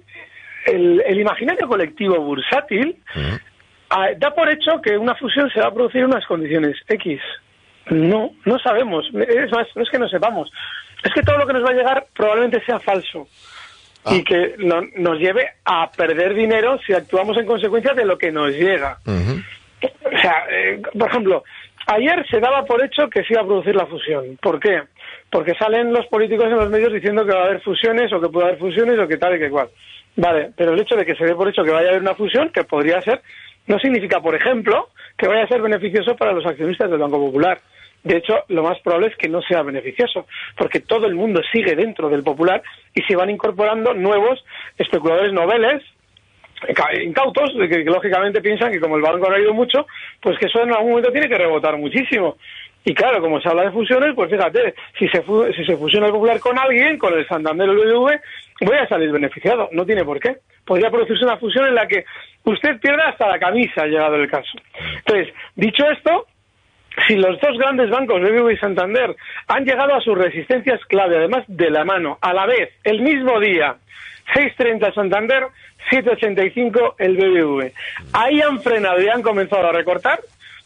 el, 0.66 1.20
imaginario 1.20 1.66
colectivo 1.66 2.20
bursátil 2.20 2.98
ah, 3.90 4.08
da 4.18 4.36
por 4.36 4.50
hecho 4.50 4.82
que 4.84 4.98
una 4.98 5.16
fusión 5.16 5.50
se 5.52 5.62
va 5.62 5.68
a 5.68 5.74
producir 5.74 6.02
en 6.02 6.08
unas 6.08 6.26
condiciones 6.26 6.76
X. 6.90 7.22
No, 7.90 8.32
no 8.44 8.60
sabemos. 8.60 9.06
Es 9.14 9.52
más, 9.52 9.68
no 9.76 9.84
es 9.84 9.90
que 9.90 10.00
no 10.00 10.10
sepamos 10.10 10.50
es 11.04 11.14
que 11.14 11.22
todo 11.22 11.38
lo 11.38 11.48
que 11.48 11.54
nos 11.54 11.64
va 11.64 11.72
a 11.72 11.76
llegar 11.76 12.08
probablemente 12.16 12.64
sea 12.66 12.80
falso 12.80 13.28
y 14.12 14.20
ah. 14.20 14.24
que 14.26 14.56
nos 14.58 15.20
lleve 15.20 15.48
a 15.66 15.90
perder 15.92 16.34
dinero 16.34 16.78
si 16.86 16.94
actuamos 16.94 17.38
en 17.38 17.46
consecuencia 17.46 17.94
de 17.94 18.06
lo 18.06 18.18
que 18.18 18.32
nos 18.32 18.52
llega. 18.52 18.98
O 19.06 20.18
sea, 20.22 20.46
eh, 20.50 20.82
por 20.98 21.10
ejemplo, 21.10 21.44
ayer 21.88 22.26
se 22.30 22.40
daba 22.40 22.66
por 22.66 22.84
hecho 22.84 23.10
que 23.10 23.24
se 23.24 23.34
iba 23.34 23.42
a 23.42 23.46
producir 23.46 23.76
la 23.76 23.86
fusión. 23.86 24.38
¿Por 24.42 24.60
qué? 24.60 24.84
Porque 25.30 25.54
salen 25.56 25.92
los 25.92 26.06
políticos 26.08 26.46
en 26.46 26.56
los 26.56 26.70
medios 26.70 26.94
diciendo 26.94 27.26
que 27.26 27.34
va 27.34 27.42
a 27.42 27.46
haber 27.46 27.62
fusiones 27.62 28.12
o 28.14 28.22
que 28.22 28.30
puede 28.30 28.48
haber 28.48 28.60
fusiones 28.60 29.00
o 29.00 29.08
que 29.08 29.18
tal 29.18 29.36
y 29.36 29.40
que 29.40 29.50
cual. 29.50 29.70
Vale, 30.16 30.52
pero 30.56 30.74
el 30.74 30.80
hecho 30.80 30.96
de 30.96 31.06
que 31.06 31.16
se 31.16 31.26
dé 31.26 31.34
por 31.34 31.50
hecho 31.50 31.64
que 31.64 31.72
vaya 31.72 31.88
a 31.88 31.90
haber 31.92 32.02
una 32.02 32.14
fusión, 32.14 32.50
que 32.50 32.64
podría 32.64 33.02
ser, 33.02 33.22
no 33.68 33.80
significa, 33.80 34.20
por 34.20 34.36
ejemplo, 34.36 34.90
que 35.18 35.28
vaya 35.28 35.44
a 35.44 35.48
ser 35.48 35.62
beneficioso 35.62 36.16
para 36.16 36.34
los 36.34 36.46
accionistas 36.46 36.90
del 36.90 37.00
Banco 37.00 37.18
Popular 37.18 37.60
De 38.04 38.18
hecho, 38.18 38.44
lo 38.50 38.64
más 38.64 38.80
probable 38.80 39.08
es 39.08 39.16
que 39.16 39.30
no 39.30 39.42
sea 39.42 39.62
beneficioso, 39.62 40.28
porque 40.58 40.82
todo 40.82 41.06
el 41.08 41.16
mundo 41.16 41.42
sigue 41.52 41.76
dentro 41.76 42.10
del 42.10 42.24
popular 42.24 42.62
y 42.94 43.02
se 43.04 43.16
van 43.16 43.30
incorporando 43.30 43.94
nuevos 43.94 44.44
especuladores 44.78 45.32
noveles, 45.32 45.82
incautos, 47.02 47.52
que, 47.70 47.84
lógicamente 47.86 48.42
piensan 48.42 48.72
que 48.72 48.80
como 48.80 48.98
el 48.98 49.02
banco 49.02 49.28
ha 49.28 49.34
caído 49.34 49.54
mucho, 49.54 49.86
pues 50.22 50.38
que 50.38 50.48
eso 50.48 50.62
en 50.62 50.74
algún 50.74 50.92
momento 50.92 51.12
tiene 51.12 51.30
que 51.30 51.38
rebotar 51.38 51.78
muchísimo. 51.78 52.38
Y 52.86 52.94
claro, 52.94 53.22
como 53.22 53.40
se 53.40 53.48
habla 53.48 53.64
de 53.64 53.72
fusiones, 53.72 54.14
pues 54.14 54.30
fíjate, 54.30 54.76
si 55.00 55.08
se, 55.08 55.24
si 55.56 55.66
se 55.66 55.78
fusiona 55.78 56.08
el 56.08 56.12
Popular 56.12 56.40
con 56.42 56.60
alguien, 56.60 56.98
con 56.98 57.18
el 57.18 57.26
Santander 57.28 57.70
o 57.70 57.72
el 57.72 57.78
BBV, 57.78 58.20
voy 58.66 58.78
a 58.78 58.88
salir 58.88 59.10
beneficiado. 59.12 59.70
No 59.72 59.86
tiene 59.86 60.04
por 60.04 60.20
qué. 60.20 60.38
Podría 60.66 60.92
producirse 60.92 61.24
una 61.24 61.38
fusión 61.38 61.68
en 61.68 61.76
la 61.76 61.88
que 61.88 62.04
usted 62.44 62.80
pierda 62.82 63.08
hasta 63.08 63.30
la 63.30 63.40
camisa, 63.40 63.86
llegado 63.86 64.16
el 64.16 64.30
caso. 64.30 64.52
Entonces, 64.98 65.34
dicho 65.56 65.90
esto, 65.90 66.28
si 67.08 67.16
los 67.16 67.40
dos 67.40 67.58
grandes 67.58 67.90
bancos, 67.90 68.22
BBV 68.22 68.52
y 68.52 68.58
Santander, 68.58 69.16
han 69.48 69.66
llegado 69.66 69.96
a 69.96 70.02
sus 70.02 70.18
resistencias 70.18 70.80
clave, 70.86 71.18
además 71.18 71.44
de 71.48 71.70
la 71.70 71.84
mano, 71.84 72.18
a 72.22 72.34
la 72.34 72.46
vez, 72.46 72.70
el 72.84 73.02
mismo 73.02 73.40
día, 73.40 73.76
6.30 74.36 74.94
Santander, 74.94 75.44
7.85 75.92 76.96
el 76.98 77.18
BBV. 77.18 77.72
Ahí 78.14 78.42
han 78.42 78.62
frenado 78.62 79.02
y 79.02 79.10
han 79.10 79.22
comenzado 79.22 79.68
a 79.68 79.72
recortar. 79.72 80.20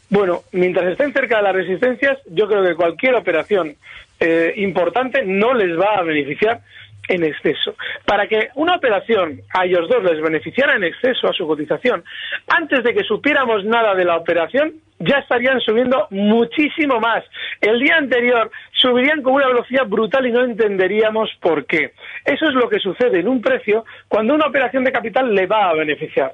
Bueno, 0.10 0.42
mientras 0.52 0.86
estén 0.92 1.12
cerca 1.12 1.38
de 1.38 1.44
las 1.44 1.54
resistencias, 1.54 2.18
yo 2.28 2.48
creo 2.48 2.64
que 2.64 2.76
cualquier 2.76 3.16
operación 3.16 3.76
eh, 4.20 4.54
importante 4.58 5.24
no 5.26 5.54
les 5.54 5.78
va 5.78 5.96
a 5.96 6.04
beneficiar 6.04 6.62
en 7.08 7.24
exceso. 7.24 7.76
Para 8.06 8.28
que 8.28 8.50
una 8.56 8.76
operación 8.76 9.42
a 9.54 9.66
ellos 9.66 9.90
dos 9.90 10.04
les 10.04 10.22
beneficiara 10.22 10.76
en 10.76 10.84
exceso 10.84 11.28
a 11.28 11.34
su 11.34 11.48
cotización, 11.48 12.04
antes 12.48 12.84
de 12.84 12.94
que 12.94 13.04
supiéramos 13.04 13.66
nada 13.66 13.96
de 13.96 14.06
la 14.06 14.18
operación, 14.18 14.76
ya 15.00 15.18
estarían 15.18 15.60
subiendo 15.62 16.08
muchísimo 16.10 17.00
más. 17.00 17.24
El 17.62 17.80
día 17.80 17.98
anterior 17.98 18.52
subirían 18.74 19.22
con 19.22 19.34
una 19.34 19.48
velocidad 19.48 19.86
brutal 19.88 20.26
y 20.26 20.32
no 20.32 20.44
entenderíamos 20.44 21.30
por 21.42 21.66
qué. 21.66 21.94
Eso 22.26 22.46
es 22.48 22.54
lo 22.54 22.70
que 22.70 22.80
sucede 22.80 23.20
en 23.20 23.28
un 23.28 23.42
precio 23.42 23.86
cuando 24.08 24.34
una 24.34 24.48
operación 24.48 24.84
de 24.84 24.92
capital 24.92 25.34
le 25.34 25.46
va 25.46 25.70
a 25.70 25.74
beneficiar. 25.74 26.32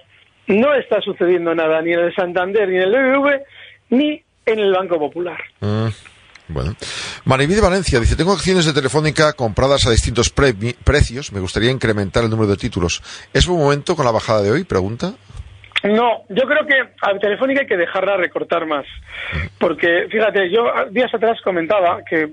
No 0.48 0.74
está 0.74 1.01
sucediendo 1.01 1.55
nada 1.55 1.82
ni 1.82 1.93
en 1.93 2.00
el 2.00 2.15
Santander, 2.15 2.67
ni 2.67 2.75
en 2.75 2.82
el 2.84 2.91
BBV, 2.91 3.41
ni 3.89 4.22
en 4.46 4.60
el 4.60 4.74
Banco 4.74 5.00
Popular. 5.00 5.39
Mm. 5.62 5.88
Bueno. 6.50 6.75
Mariví 7.24 7.55
de 7.55 7.62
Valencia 7.62 8.00
dice, 8.00 8.17
tengo 8.17 8.34
acciones 8.34 8.65
de 8.65 8.74
Telefónica 8.74 9.32
compradas 9.34 9.88
a 9.88 9.91
distintos 9.91 10.29
precios, 10.29 11.32
me 11.32 11.39
gustaría 11.39 11.72
incrementar 11.72 12.24
el 12.24 12.29
número 12.29 12.50
de 12.50 12.58
títulos. 12.58 13.01
¿Es 13.34 13.48
buen 13.48 13.62
momento 13.62 13.96
con 13.96 14.05
la 14.05 14.12
bajada 14.12 14.41
de 14.41 14.51
hoy? 14.51 14.63
Pregunta. 14.65 15.13
No, 15.83 16.23
yo 16.29 16.43
creo 16.45 16.65
que 16.65 16.81
a 17.01 17.19
Telefónica 17.19 17.61
hay 17.61 17.67
que 17.67 17.77
dejarla 17.77 18.15
recortar 18.15 18.65
más. 18.65 18.85
Porque, 19.59 20.07
fíjate, 20.09 20.49
yo 20.49 20.71
días 20.91 21.13
atrás 21.13 21.41
comentaba 21.41 22.01
que 22.09 22.29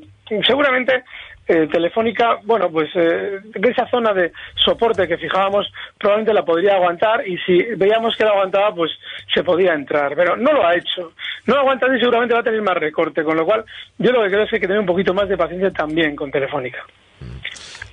seguramente 0.47 1.03
eh, 1.49 1.67
Telefónica, 1.67 2.39
bueno, 2.45 2.71
pues 2.71 2.91
eh, 2.95 3.41
esa 3.61 3.89
zona 3.89 4.13
de 4.13 4.31
soporte 4.55 5.09
que 5.09 5.19
fijábamos 5.19 5.67
probablemente 5.99 6.33
la 6.33 6.45
podría 6.45 6.75
aguantar 6.75 7.27
y 7.27 7.37
si 7.39 7.61
veíamos 7.77 8.17
que 8.17 8.25
la 8.25 8.31
aguantaba, 8.31 8.73
pues 8.73 8.93
se 9.35 9.43
podía 9.43 9.73
entrar. 9.73 10.15
Pero 10.15 10.37
no 10.37 10.53
lo 10.53 10.65
ha 10.65 10.77
hecho. 10.77 11.13
No 11.47 11.55
lo 11.55 11.57
ha 11.57 11.63
aguantado 11.63 11.97
y 11.97 11.99
seguramente 11.99 12.35
va 12.35 12.41
a 12.41 12.45
tener 12.45 12.63
más 12.63 12.77
recorte. 12.77 13.25
Con 13.25 13.37
lo 13.37 13.45
cual, 13.45 13.65
yo 13.99 14.13
lo 14.13 14.23
que 14.23 14.29
creo 14.29 14.45
es 14.45 14.51
que 14.51 14.57
hay 14.57 14.61
que 14.61 14.69
tener 14.69 14.81
un 14.81 14.87
poquito 14.87 15.13
más 15.13 15.29
de 15.29 15.37
paciencia 15.37 15.73
también 15.73 16.15
con 16.15 16.31
Telefónica. 16.31 16.87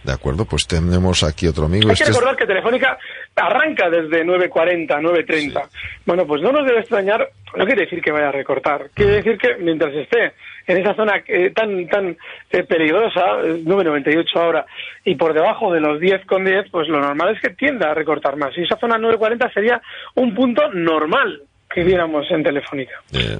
De 0.07 0.13
acuerdo, 0.13 0.45
pues 0.45 0.65
tenemos 0.65 1.21
aquí 1.21 1.47
otro 1.47 1.65
amigo. 1.65 1.89
Hay 1.89 1.95
que 1.97 2.05
recordar 2.05 2.37
que 2.37 2.45
Telefónica 2.45 2.97
arranca 3.35 3.89
desde 3.89 4.25
9.40, 4.25 4.87
9.30. 4.87 5.67
Bueno, 6.05 6.25
pues 6.25 6.41
no 6.41 6.53
nos 6.53 6.65
debe 6.65 6.79
extrañar, 6.79 7.29
no 7.57 7.65
quiere 7.65 7.81
decir 7.81 8.01
que 8.01 8.13
vaya 8.13 8.29
a 8.29 8.31
recortar, 8.31 8.89
quiere 8.93 9.15
decir 9.17 9.37
que 9.37 9.57
mientras 9.59 9.93
esté 9.93 10.31
en 10.65 10.77
esa 10.77 10.95
zona 10.95 11.21
eh, 11.27 11.51
tan 11.53 11.89
tan 11.89 12.15
eh, 12.51 12.63
peligrosa, 12.63 13.41
9.98 13.41 14.23
ahora, 14.35 14.65
y 15.03 15.15
por 15.15 15.33
debajo 15.33 15.73
de 15.73 15.81
los 15.81 15.99
10,10, 15.99 16.71
pues 16.71 16.87
lo 16.87 17.01
normal 17.01 17.35
es 17.35 17.41
que 17.41 17.49
tienda 17.49 17.91
a 17.91 17.93
recortar 17.93 18.37
más. 18.37 18.57
Y 18.57 18.63
esa 18.63 18.77
zona 18.77 18.95
9.40 18.95 19.53
sería 19.53 19.81
un 20.15 20.33
punto 20.33 20.71
normal 20.71 21.41
que 21.69 21.83
viéramos 21.83 22.25
en 22.31 22.43
Telefónica. 22.43 23.01
Eh, 23.11 23.37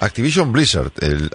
Activision 0.00 0.52
Blizzard, 0.52 0.92
el 1.00 1.30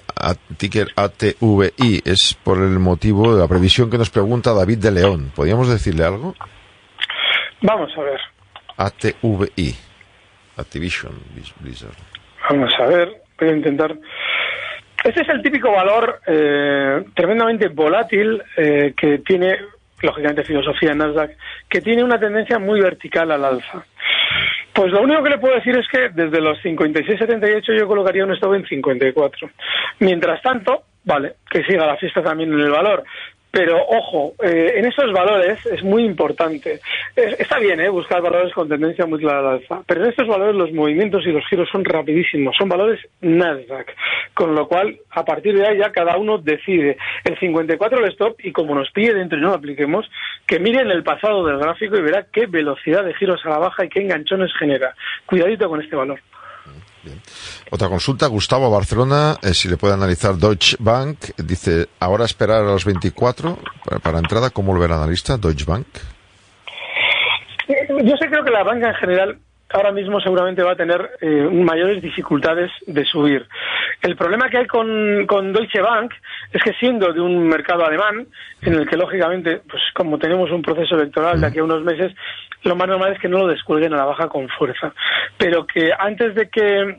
ticker 0.58 0.88
ATVI, 0.96 2.02
es 2.06 2.38
por 2.44 2.60
el 2.60 2.80
motivo 2.80 3.34
de 3.34 3.42
la 3.42 3.48
previsión 3.48 3.90
que 3.90 3.98
nos 3.98 4.10
pregunta 4.10 4.54
David 4.54 4.78
de 4.78 4.92
León. 4.92 5.32
¿Podríamos 5.36 5.70
decirle 5.70 6.06
algo? 6.06 6.36
Vamos 7.62 7.92
a 7.98 8.02
ver. 8.02 8.20
ATVI, 8.78 9.76
Activision 10.58 11.14
Blizzard. 11.60 11.96
Vamos 12.50 12.74
a 12.80 12.86
ver, 12.86 13.22
voy 13.40 13.50
a 13.50 13.54
intentar. 13.54 13.96
Este 15.04 15.22
es 15.22 15.30
el 15.30 15.42
típico 15.42 15.72
valor 15.72 16.22
eh, 16.26 17.04
tremendamente 17.14 17.68
volátil 17.68 18.42
eh, 18.56 18.94
que 18.96 19.20
tiene, 19.20 19.58
lógicamente, 20.02 20.44
filosofía 20.44 20.94
Nasdaq, 20.94 21.32
que 21.70 21.82
tiene 21.82 22.04
una 22.04 22.20
tendencia 22.20 22.58
muy 22.58 22.80
vertical 22.80 23.32
al 23.32 23.44
alza. 23.44 23.86
Pues 24.74 24.92
lo 24.92 25.02
único 25.04 25.22
que 25.22 25.30
le 25.30 25.38
puedo 25.38 25.56
decir 25.56 25.78
es 25.78 25.88
que 25.88 26.10
desde 26.10 26.42
los 26.42 26.58
56-78 26.64 27.78
yo 27.78 27.88
colocaría 27.88 28.26
un 28.26 28.34
stop 28.34 28.56
en 28.56 28.66
54. 28.66 29.50
Mientras 30.00 30.42
tanto, 30.42 30.84
vale, 31.04 31.36
que 31.50 31.64
siga 31.64 31.86
la 31.86 31.98
fiesta 31.98 32.24
también 32.24 32.52
en 32.52 32.60
el 32.60 32.72
valor. 32.72 33.04
Pero 33.54 33.78
ojo, 33.88 34.34
eh, 34.42 34.74
en 34.78 34.86
esos 34.86 35.14
valores 35.14 35.64
es 35.68 35.84
muy 35.84 36.04
importante. 36.04 36.80
está 37.16 37.60
bien 37.60 37.80
eh, 37.82 37.88
buscar 37.88 38.20
valores 38.20 38.52
con 38.52 38.68
tendencia 38.68 39.06
muy 39.06 39.20
clara 39.20 39.42
al 39.42 39.48
alza, 39.60 39.84
pero 39.86 40.04
en 40.04 40.10
estos 40.10 40.28
valores 40.28 40.56
los 40.56 40.72
movimientos 40.72 41.24
y 41.28 41.32
los 41.32 41.46
giros 41.46 41.70
son 41.72 41.86
rapidísimos, 41.86 42.56
son 42.58 42.68
valores 42.68 43.00
Nasdaq. 43.22 43.94
Con 44.34 44.56
lo 44.56 44.68
cual, 44.68 44.98
a 45.12 45.24
partir 45.24 45.56
de 45.56 45.68
ahí 45.68 45.78
ya 45.78 45.92
cada 45.92 46.18
uno 46.18 46.40
decide. 46.40 46.98
El 47.24 47.38
54 47.38 48.00
el 48.00 48.12
stop 48.14 48.38
y 48.40 48.52
como 48.52 48.74
nos 48.74 48.90
pide 48.90 49.14
dentro 49.14 49.38
y 49.38 49.42
no 49.42 49.50
lo 49.50 49.54
apliquemos, 49.54 50.10
que 50.48 50.60
miren 50.60 50.90
el 50.90 51.04
pasado 51.04 51.46
del 51.46 51.60
gráfico 51.60 51.96
y 51.96 52.02
verá 52.02 52.26
qué 52.34 52.48
velocidad 52.48 53.06
de 53.06 53.14
giros 53.14 53.46
a 53.46 53.50
la 53.50 53.60
baja 53.60 53.86
y 53.86 53.90
qué 53.90 54.02
enganchones 54.02 54.52
genera. 54.58 54.96
Cuidadito 55.28 55.70
con 55.70 55.80
este 55.80 55.96
valor. 55.96 56.20
Otra 57.72 57.90
consulta, 57.90 58.28
Gustavo 58.28 58.70
Barcelona, 58.70 59.36
eh, 59.42 59.54
si 59.54 59.68
le 59.68 59.78
puede 59.78 59.94
analizar 59.94 60.36
Deutsche 60.36 60.78
Bank, 60.80 61.18
dice, 61.38 61.88
ahora 62.00 62.26
esperar 62.26 62.62
a 62.62 62.72
los 62.72 62.86
24 62.86 63.58
para, 64.02 64.20
entrada, 64.20 64.50
¿cómo 64.50 64.74
lo 64.74 64.80
ve 64.80 64.86
el 64.86 64.94
analista 64.94 65.38
Deutsche 65.38 65.66
Bank? 65.66 65.88
Yo 67.68 68.18
sé 68.18 68.28
creo 68.28 68.44
que 68.44 68.52
la 68.52 68.64
banca 68.64 68.90
en 68.90 68.96
general 68.96 69.40
ahora 69.74 69.92
mismo 69.92 70.22
seguramente 70.22 70.64
va 70.64 70.74
a 70.74 70.76
tener 70.76 71.18
eh, 71.22 71.50
mayores 71.52 72.02
dificultades 72.02 72.72
de 72.86 73.04
subir. 73.06 73.46
El 74.02 74.16
problema 74.16 74.50
que 74.50 74.60
hay 74.60 74.68
con, 74.68 75.26
con, 75.28 75.52
Deutsche 75.52 75.82
Bank 75.82 76.14
es 76.52 76.62
que 76.62 76.74
siendo 76.74 77.12
de 77.12 77.20
un 77.20 77.48
mercado 77.48 77.86
alemán, 77.86 78.28
en 78.62 78.74
el 78.76 78.88
que 78.88 78.96
lógicamente, 78.96 79.62
pues 79.70 79.82
como 79.96 80.20
tenemos 80.20 80.52
un 80.52 80.62
proceso 80.62 80.96
electoral 80.96 81.42
de 81.42 81.48
aquí 81.48 81.60
a 81.60 81.64
unos 81.64 81.84
meses, 81.84 82.14
lo 82.64 82.76
más 82.76 82.88
normal 82.88 83.14
es 83.14 83.20
que 83.20 83.30
no 83.30 83.40
lo 83.40 83.48
descuelguen 83.48 83.94
a 83.94 83.98
la 83.98 84.06
baja 84.06 84.28
con 84.28 84.48
fuerza. 84.50 84.94
Pero 85.38 85.66
que 85.66 85.92
antes 85.98 86.36
de 86.36 86.50
que 86.50 86.98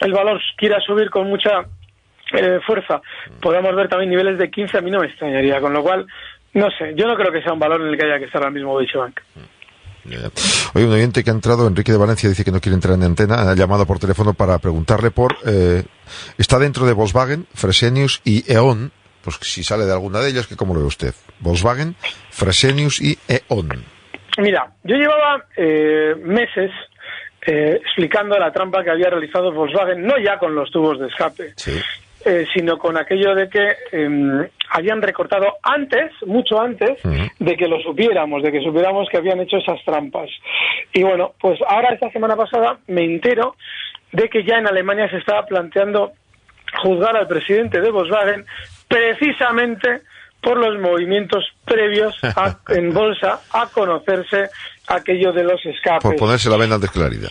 el 0.00 0.12
valor 0.12 0.40
quiera 0.56 0.80
subir 0.80 1.10
con 1.10 1.28
mucha 1.28 1.66
eh, 2.32 2.60
fuerza, 2.66 3.00
podamos 3.40 3.74
ver 3.74 3.88
también 3.88 4.10
niveles 4.10 4.38
de 4.38 4.50
15, 4.50 4.78
a 4.78 4.80
mí 4.80 4.90
no 4.90 5.00
me 5.00 5.06
extrañaría. 5.06 5.60
Con 5.60 5.72
lo 5.72 5.82
cual, 5.82 6.06
no 6.54 6.68
sé, 6.78 6.94
yo 6.96 7.06
no 7.06 7.16
creo 7.16 7.32
que 7.32 7.42
sea 7.42 7.52
un 7.52 7.58
valor 7.58 7.80
en 7.80 7.88
el 7.88 7.98
que 7.98 8.04
haya 8.04 8.18
que 8.18 8.26
estar 8.26 8.42
ahora 8.42 8.54
mismo 8.54 8.78
Deutsche 8.78 8.98
Bank. 8.98 9.20
Hoy 10.74 10.82
un 10.82 10.92
oyente 10.92 11.24
que 11.24 11.30
ha 11.30 11.32
entrado, 11.32 11.66
Enrique 11.66 11.92
de 11.92 11.98
Valencia, 11.98 12.28
dice 12.28 12.44
que 12.44 12.50
no 12.50 12.60
quiere 12.60 12.74
entrar 12.74 12.94
en 12.94 13.04
antena, 13.04 13.50
ha 13.50 13.54
llamado 13.54 13.86
por 13.86 13.98
teléfono 13.98 14.34
para 14.34 14.58
preguntarle 14.58 15.10
por... 15.10 15.36
Eh, 15.46 15.82
está 16.36 16.58
dentro 16.58 16.84
de 16.84 16.92
Volkswagen, 16.92 17.46
Fresenius 17.54 18.20
y 18.22 18.44
E.ON, 18.52 18.92
pues 19.22 19.38
si 19.40 19.64
sale 19.64 19.86
de 19.86 19.92
alguna 19.92 20.20
de 20.20 20.28
ellas, 20.28 20.46
que 20.46 20.56
cómo 20.56 20.74
lo 20.74 20.80
ve 20.80 20.86
usted. 20.86 21.14
Volkswagen, 21.40 21.96
Fresenius 22.30 23.00
y 23.00 23.18
E.ON. 23.28 23.93
Mira, 24.38 24.68
yo 24.82 24.96
llevaba 24.96 25.44
eh, 25.56 26.14
meses 26.18 26.70
eh, 27.46 27.78
explicando 27.80 28.38
la 28.38 28.52
trampa 28.52 28.82
que 28.82 28.90
había 28.90 29.10
realizado 29.10 29.52
Volkswagen, 29.52 30.02
no 30.02 30.18
ya 30.18 30.38
con 30.38 30.54
los 30.54 30.70
tubos 30.70 30.98
de 30.98 31.08
escape, 31.08 31.52
eh, 32.24 32.46
sino 32.54 32.78
con 32.78 32.96
aquello 32.96 33.34
de 33.34 33.48
que 33.48 33.76
em, 33.92 34.48
habían 34.70 35.02
recortado 35.02 35.46
antes, 35.62 36.10
mucho 36.26 36.60
antes, 36.60 36.98
de 37.38 37.56
que 37.56 37.68
lo 37.68 37.80
supiéramos, 37.80 38.42
de 38.42 38.50
que 38.50 38.62
supiéramos 38.62 39.08
que 39.10 39.18
habían 39.18 39.40
hecho 39.40 39.58
esas 39.58 39.84
trampas. 39.84 40.30
Y 40.92 41.02
bueno, 41.02 41.34
pues 41.38 41.60
ahora 41.68 41.92
esta 41.92 42.10
semana 42.10 42.34
pasada 42.34 42.78
me 42.88 43.04
entero 43.04 43.54
de 44.10 44.28
que 44.28 44.42
ya 44.44 44.56
en 44.56 44.66
Alemania 44.66 45.08
se 45.10 45.18
estaba 45.18 45.44
planteando 45.44 46.12
juzgar 46.82 47.16
al 47.16 47.28
presidente 47.28 47.80
de 47.80 47.90
Volkswagen 47.90 48.46
precisamente 48.88 50.02
por 50.44 50.58
los 50.58 50.80
movimientos 50.80 51.44
previos 51.64 52.14
en 52.68 52.92
bolsa 52.92 53.40
a 53.52 53.66
conocerse 53.66 54.50
aquello 54.88 55.32
de 55.32 55.44
los 55.44 55.64
escapes. 55.64 56.02
Por 56.02 56.16
ponerse 56.16 56.50
la 56.50 56.56
venda 56.56 56.78
de 56.78 56.88
claridad. 56.88 57.30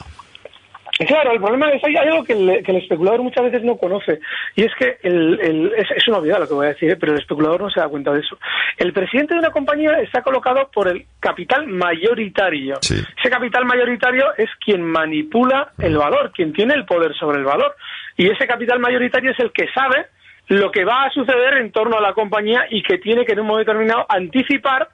Claro, 1.07 1.31
el 1.31 1.39
problema 1.39 1.71
es 1.71 1.83
hay 1.83 1.95
algo 1.95 2.23
que, 2.23 2.33
el 2.33 2.75
especulador 2.75 3.23
muchas 3.23 3.45
veces 3.45 3.63
no 3.63 3.77
conoce 3.77 4.19
y 4.55 4.63
es 4.63 4.71
que 4.77 4.99
el, 5.01 5.73
es, 5.75 6.07
una 6.07 6.19
obviedad 6.19 6.39
lo 6.39 6.47
que 6.47 6.53
voy 6.53 6.65
a 6.67 6.69
decir, 6.69 6.91
¿eh? 6.91 6.97
pero 6.99 7.13
el 7.13 7.19
especulador 7.19 7.61
no 7.61 7.69
se 7.71 7.79
da 7.79 7.87
cuenta 7.87 8.11
de 8.11 8.19
eso. 8.19 8.37
El 8.77 8.93
presidente 8.93 9.33
de 9.33 9.39
una 9.39 9.49
compañía 9.49 9.99
está 10.01 10.21
colocado 10.21 10.69
por 10.71 10.87
el 10.87 11.05
capital 11.19 11.65
mayoritario. 11.65 12.75
Ese 12.79 13.29
capital 13.29 13.65
mayoritario 13.65 14.35
es 14.37 14.49
quien 14.63 14.83
manipula 14.83 15.71
el 15.79 15.97
valor, 15.97 16.31
quien 16.31 16.53
tiene 16.53 16.75
el 16.75 16.85
poder 16.85 17.15
sobre 17.15 17.39
el 17.39 17.43
valor 17.43 17.75
y 18.15 18.29
ese 18.29 18.45
capital 18.45 18.79
mayoritario 18.79 19.31
es 19.31 19.39
el 19.39 19.51
que 19.51 19.67
sabe 19.73 20.05
lo 20.47 20.71
que 20.71 20.85
va 20.85 21.03
a 21.03 21.11
suceder 21.11 21.57
en 21.57 21.71
torno 21.71 21.97
a 21.97 22.01
la 22.01 22.13
compañía 22.13 22.65
y 22.69 22.83
que 22.83 22.97
tiene 22.97 23.25
que 23.25 23.33
en 23.33 23.39
un 23.41 23.47
momento 23.47 23.71
determinado 23.71 24.05
anticipar 24.09 24.89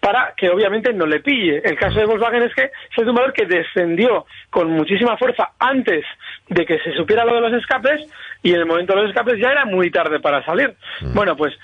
para 0.00 0.34
que 0.36 0.48
obviamente 0.50 0.92
no 0.92 1.06
le 1.06 1.20
pille. 1.20 1.60
El 1.64 1.76
caso 1.76 1.98
de 1.98 2.06
Volkswagen 2.06 2.42
es 2.42 2.54
que 2.54 2.70
es 2.96 3.06
un 3.08 3.14
valor 3.14 3.32
que 3.32 3.46
descendió 3.46 4.26
con 4.50 4.70
muchísima 4.70 5.16
fuerza 5.16 5.52
antes 5.58 6.04
de 6.48 6.64
que 6.64 6.78
se 6.78 6.92
supiera 6.92 7.24
lo 7.24 7.34
de 7.34 7.40
los 7.40 7.52
escapes 7.54 8.02
y 8.42 8.50
en 8.50 8.60
el 8.60 8.66
momento 8.66 8.94
de 8.94 9.02
los 9.02 9.10
escapes 9.10 9.38
ya 9.40 9.50
era 9.50 9.64
muy 9.64 9.90
tarde 9.90 10.20
para 10.20 10.44
salir. 10.44 10.74
Bueno, 11.14 11.36
pues 11.36 11.54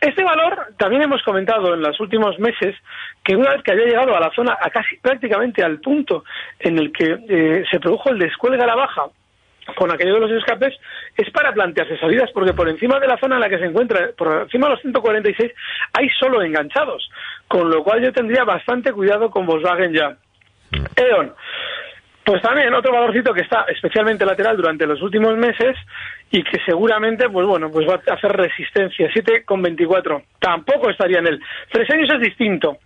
este 0.00 0.24
valor 0.24 0.74
también 0.78 1.02
hemos 1.02 1.22
comentado 1.22 1.74
en 1.74 1.82
los 1.82 1.98
últimos 2.00 2.36
meses 2.40 2.74
que 3.22 3.36
una 3.36 3.50
vez 3.50 3.62
que 3.62 3.70
había 3.70 3.86
llegado 3.86 4.16
a 4.16 4.20
la 4.20 4.32
zona, 4.34 4.58
a 4.60 4.68
casi 4.70 4.96
prácticamente 4.96 5.62
al 5.62 5.78
punto 5.78 6.24
en 6.58 6.78
el 6.78 6.92
que 6.92 7.18
eh, 7.28 7.64
se 7.70 7.78
produjo 7.78 8.10
el 8.10 8.18
descuelgue 8.18 8.64
a 8.64 8.66
la 8.66 8.74
baja 8.74 9.04
con 9.76 9.92
aquello 9.92 10.14
de 10.14 10.20
los 10.20 10.30
escapes, 10.32 10.74
es 11.16 11.30
para 11.30 11.52
plantearse 11.52 11.98
salidas, 11.98 12.30
porque 12.32 12.52
por 12.52 12.68
encima 12.68 12.98
de 12.98 13.06
la 13.06 13.18
zona 13.18 13.36
en 13.36 13.42
la 13.42 13.48
que 13.48 13.58
se 13.58 13.66
encuentra, 13.66 14.10
por 14.16 14.42
encima 14.42 14.66
de 14.66 14.74
los 14.74 14.82
146, 14.82 15.52
hay 15.92 16.08
solo 16.18 16.42
enganchados, 16.42 17.08
con 17.48 17.70
lo 17.70 17.82
cual 17.82 18.02
yo 18.02 18.12
tendría 18.12 18.44
bastante 18.44 18.92
cuidado 18.92 19.30
con 19.30 19.46
Volkswagen 19.46 19.92
ya. 19.92 20.16
E.ON, 20.96 21.32
pues 22.24 22.40
también 22.40 22.72
otro 22.72 22.92
valorcito 22.92 23.34
que 23.34 23.42
está 23.42 23.64
especialmente 23.68 24.24
lateral 24.24 24.56
durante 24.56 24.86
los 24.86 25.02
últimos 25.02 25.36
meses 25.36 25.76
y 26.30 26.42
que 26.44 26.58
seguramente, 26.64 27.28
pues 27.28 27.46
bueno, 27.46 27.70
pues 27.70 27.86
va 27.88 28.00
a 28.06 28.14
hacer 28.14 28.32
resistencia. 28.32 29.08
7,24. 29.08 30.22
Tampoco 30.38 30.90
estaría 30.90 31.18
en 31.18 31.26
él. 31.26 31.40
Fresenius 31.70 32.14
es 32.14 32.20
distinto. 32.20 32.78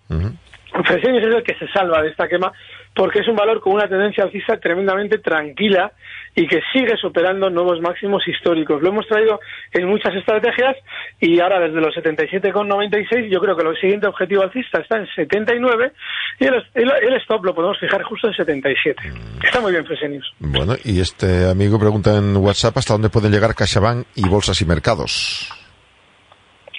Fresenius 0.84 1.26
es 1.26 1.34
el 1.34 1.42
que 1.42 1.54
se 1.54 1.68
salva 1.68 2.02
de 2.02 2.08
esta 2.08 2.28
quema 2.28 2.52
porque 2.94 3.20
es 3.20 3.28
un 3.28 3.36
valor 3.36 3.60
con 3.60 3.74
una 3.74 3.88
tendencia 3.88 4.24
alcista 4.24 4.58
tremendamente 4.58 5.18
tranquila 5.18 5.92
y 6.36 6.46
que 6.46 6.60
sigue 6.72 6.96
superando 6.98 7.48
nuevos 7.48 7.80
máximos 7.80 8.22
históricos. 8.28 8.82
Lo 8.82 8.90
hemos 8.90 9.08
traído 9.08 9.40
en 9.72 9.86
muchas 9.88 10.14
estrategias 10.14 10.76
y 11.18 11.40
ahora 11.40 11.58
desde 11.60 11.80
los 11.80 11.94
77,96 11.96 13.30
yo 13.30 13.40
creo 13.40 13.56
que 13.56 13.66
el 13.66 13.76
siguiente 13.80 14.06
objetivo 14.06 14.42
alcista 14.42 14.78
está 14.80 14.98
en 14.98 15.06
79 15.14 15.92
y 16.38 16.44
el, 16.44 16.62
el, 16.74 17.14
stop 17.22 17.42
lo 17.42 17.54
podemos 17.54 17.78
fijar 17.80 18.02
justo 18.02 18.28
en 18.28 18.34
77. 18.34 19.02
Está 19.42 19.60
muy 19.60 19.72
bien 19.72 19.86
Fresenius. 19.86 20.30
Bueno, 20.38 20.74
y 20.84 21.00
este 21.00 21.48
amigo 21.50 21.78
pregunta 21.78 22.14
en 22.14 22.36
WhatsApp 22.36 22.76
hasta 22.76 22.92
dónde 22.92 23.08
pueden 23.08 23.32
llegar 23.32 23.54
CaixaBank 23.54 24.06
y 24.14 24.28
bolsas 24.28 24.60
y 24.60 24.66
mercados. 24.66 25.50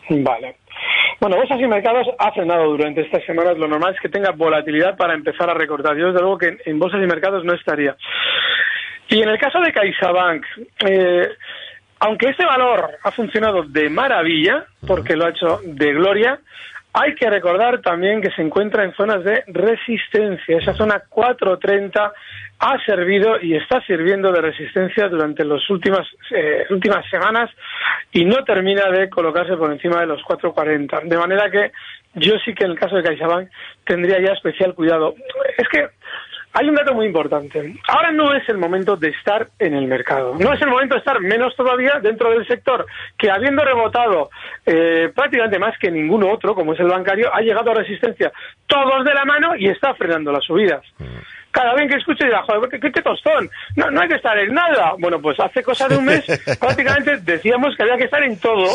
Vale. 0.09 0.55
Bueno, 1.19 1.37
bolsas 1.37 1.59
y 1.59 1.65
mercados 1.65 2.07
ha 2.19 2.31
frenado 2.31 2.69
durante 2.69 3.01
estas 3.01 3.25
semanas. 3.25 3.57
Lo 3.57 3.67
normal 3.67 3.95
es 3.95 3.99
que 3.99 4.09
tenga 4.09 4.31
volatilidad 4.31 4.95
para 4.95 5.15
empezar 5.15 5.49
a 5.49 5.55
recortar. 5.55 5.97
Yo, 5.97 6.07
desde 6.07 6.19
luego, 6.19 6.37
que 6.37 6.57
en 6.63 6.77
bolsas 6.77 7.01
y 7.01 7.07
mercados 7.07 7.43
no 7.43 7.53
estaría. 7.53 7.97
Y 9.09 9.21
en 9.21 9.29
el 9.29 9.39
caso 9.39 9.59
de 9.59 9.71
CaixaBank, 9.71 10.45
eh, 10.85 11.29
aunque 11.99 12.29
este 12.29 12.45
valor 12.45 12.89
ha 13.03 13.11
funcionado 13.11 13.63
de 13.63 13.89
maravilla, 13.89 14.65
porque 14.85 15.15
lo 15.15 15.25
ha 15.25 15.29
hecho 15.29 15.61
de 15.63 15.93
gloria, 15.93 16.39
hay 16.93 17.13
que 17.15 17.29
recordar 17.29 17.81
también 17.81 18.21
que 18.21 18.31
se 18.31 18.41
encuentra 18.41 18.83
en 18.83 18.93
zonas 18.93 19.23
de 19.23 19.43
resistencia. 19.47 20.57
Esa 20.57 20.73
zona 20.73 21.03
430 21.07 22.11
ha 22.59 22.85
servido 22.85 23.39
y 23.39 23.55
está 23.55 23.81
sirviendo 23.85 24.31
de 24.31 24.41
resistencia 24.41 25.07
durante 25.07 25.45
las 25.45 25.69
últimas, 25.69 26.07
eh, 26.31 26.65
últimas 26.71 27.07
semanas 27.09 27.51
y 28.11 28.25
no 28.25 28.43
termina 28.43 28.89
de 28.89 29.09
colocarse 29.09 29.55
por 29.57 29.71
encima 29.71 29.99
de 29.99 30.07
los 30.07 30.23
440. 30.23 31.01
De 31.03 31.17
manera 31.17 31.51
que 31.51 31.71
yo 32.15 32.33
sí 32.43 32.55
que 32.55 32.65
en 32.65 32.71
el 32.71 32.79
caso 32.79 32.95
de 32.95 33.03
CaixaBank 33.03 33.49
tendría 33.85 34.19
ya 34.19 34.33
especial 34.33 34.73
cuidado. 34.73 35.13
Es 35.55 35.67
que 35.69 35.87
hay 36.53 36.69
un 36.69 36.75
dato 36.75 36.93
muy 36.93 37.05
importante. 37.05 37.75
Ahora 37.87 38.11
no 38.11 38.33
es 38.33 38.47
el 38.49 38.57
momento 38.57 38.95
de 38.95 39.09
estar 39.09 39.49
en 39.59 39.73
el 39.73 39.87
mercado. 39.87 40.35
No 40.39 40.53
es 40.53 40.61
el 40.61 40.69
momento 40.69 40.95
de 40.95 40.99
estar 40.99 41.19
menos 41.19 41.55
todavía 41.55 41.99
dentro 42.01 42.31
del 42.31 42.47
sector 42.47 42.85
que, 43.17 43.29
habiendo 43.29 43.63
rebotado 43.63 44.29
eh, 44.65 45.11
prácticamente 45.13 45.59
más 45.59 45.77
que 45.77 45.91
ninguno 45.91 46.31
otro, 46.31 46.55
como 46.55 46.73
es 46.73 46.79
el 46.79 46.87
bancario, 46.87 47.33
ha 47.33 47.41
llegado 47.41 47.71
a 47.71 47.75
resistencia 47.75 48.31
todos 48.65 49.05
de 49.05 49.13
la 49.13 49.25
mano 49.25 49.55
y 49.55 49.69
está 49.69 49.93
frenando 49.93 50.31
las 50.31 50.43
subidas. 50.43 50.81
Cada 51.51 51.73
vez 51.73 51.89
que 51.89 51.97
escuche 51.97 52.25
dirá, 52.25 52.43
joder, 52.43 52.69
¿qué, 52.69 52.91
qué, 52.91 53.01
tostón? 53.01 53.49
No, 53.75 53.89
no 53.89 54.01
hay 54.01 54.07
que 54.07 54.15
estar 54.15 54.37
en 54.37 54.53
nada. 54.53 54.93
Bueno, 54.97 55.21
pues 55.21 55.39
hace 55.39 55.63
cosa 55.63 55.87
de 55.87 55.97
un 55.97 56.05
mes 56.05 56.25
prácticamente 56.59 57.17
decíamos 57.17 57.75
que 57.75 57.83
había 57.83 57.97
que 57.97 58.05
estar 58.05 58.23
en 58.23 58.39
todo. 58.39 58.67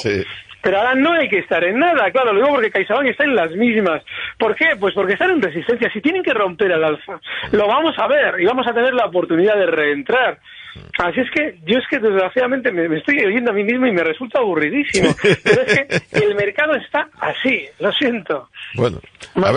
Pero 0.62 0.78
ahora 0.78 0.94
no 0.94 1.12
hay 1.12 1.28
que 1.28 1.38
estar 1.38 1.62
en 1.64 1.78
nada, 1.78 2.10
claro, 2.10 2.32
lo 2.32 2.40
digo 2.40 2.54
porque 2.54 2.70
CaixaBank 2.70 3.08
está 3.08 3.24
en 3.24 3.34
las 3.34 3.50
mismas. 3.52 4.02
¿Por 4.38 4.54
qué? 4.54 4.76
Pues 4.78 4.94
porque 4.94 5.14
están 5.14 5.30
en 5.30 5.42
resistencia. 5.42 5.90
Si 5.92 6.00
tienen 6.00 6.22
que 6.22 6.32
romper 6.32 6.72
al 6.72 6.84
alza, 6.84 7.20
lo 7.50 7.66
vamos 7.66 7.98
a 7.98 8.06
ver 8.06 8.40
y 8.40 8.44
vamos 8.44 8.66
a 8.66 8.72
tener 8.72 8.94
la 8.94 9.06
oportunidad 9.06 9.56
de 9.56 9.66
reentrar. 9.66 10.38
Así 10.98 11.20
es 11.20 11.30
que 11.30 11.58
yo 11.66 11.78
es 11.78 11.84
que 11.90 11.98
desgraciadamente 11.98 12.72
me, 12.72 12.96
estoy 12.96 13.18
oyendo 13.24 13.50
a 13.50 13.54
mí 13.54 13.64
mismo 13.64 13.86
y 13.86 13.92
me 13.92 14.02
resulta 14.02 14.38
aburridísimo. 14.38 15.14
Pero 15.42 15.62
es 15.62 15.74
que 15.74 16.24
el 16.24 16.34
mercado 16.34 16.74
está 16.74 17.08
así, 17.20 17.66
lo 17.78 17.92
siento. 17.92 18.48
Bueno, 18.74 19.00
a 19.34 19.52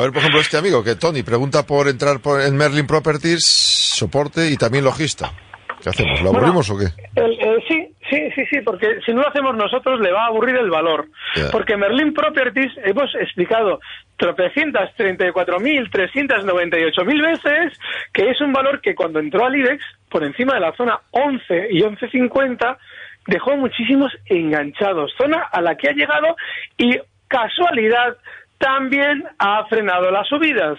ver, 0.00 0.10
por 0.10 0.18
ejemplo, 0.18 0.40
este 0.40 0.58
amigo 0.58 0.82
que 0.84 0.96
Tony 0.96 1.22
pregunta 1.22 1.66
por 1.66 1.88
entrar 1.88 2.20
por, 2.20 2.40
en 2.40 2.56
Merlin 2.56 2.86
Properties, 2.86 3.44
soporte 3.44 4.50
y 4.50 4.56
también 4.56 4.84
logista. 4.84 5.32
¿Qué 5.82 5.88
hacemos? 5.88 6.20
¿Lo 6.20 6.30
aburrimos 6.30 6.68
o 6.70 6.76
qué? 6.76 6.86
sí, 7.66 7.79
sí, 8.10 8.30
sí, 8.34 8.44
sí, 8.50 8.60
porque 8.60 9.00
si 9.06 9.12
no 9.12 9.22
lo 9.22 9.28
hacemos 9.28 9.56
nosotros 9.56 10.00
le 10.00 10.12
va 10.12 10.24
a 10.24 10.26
aburrir 10.26 10.56
el 10.56 10.70
valor. 10.70 11.06
Porque 11.50 11.76
Merlin 11.76 12.12
Properties 12.12 12.72
hemos 12.84 13.14
explicado 13.14 13.80
tropecientas 14.16 14.94
treinta 14.96 15.26
y 15.26 15.32
cuatro 15.32 15.58
mil 15.60 15.88
trescientas 15.90 16.44
noventa 16.44 16.78
y 16.78 16.84
ocho 16.84 17.04
mil 17.04 17.22
veces 17.22 17.78
que 18.12 18.30
es 18.30 18.40
un 18.40 18.52
valor 18.52 18.80
que 18.80 18.94
cuando 18.94 19.18
entró 19.20 19.46
al 19.46 19.56
IBEX 19.56 19.82
por 20.10 20.24
encima 20.24 20.54
de 20.54 20.60
la 20.60 20.72
zona 20.72 21.00
11 21.12 21.68
y 21.70 21.80
11.50 21.80 22.76
dejó 23.26 23.56
muchísimos 23.56 24.12
enganchados, 24.26 25.14
zona 25.16 25.42
a 25.50 25.60
la 25.62 25.76
que 25.76 25.88
ha 25.88 25.92
llegado 25.92 26.36
y 26.76 26.98
casualidad 27.28 28.16
también 28.58 29.24
ha 29.38 29.64
frenado 29.66 30.10
las 30.10 30.28
subidas. 30.28 30.78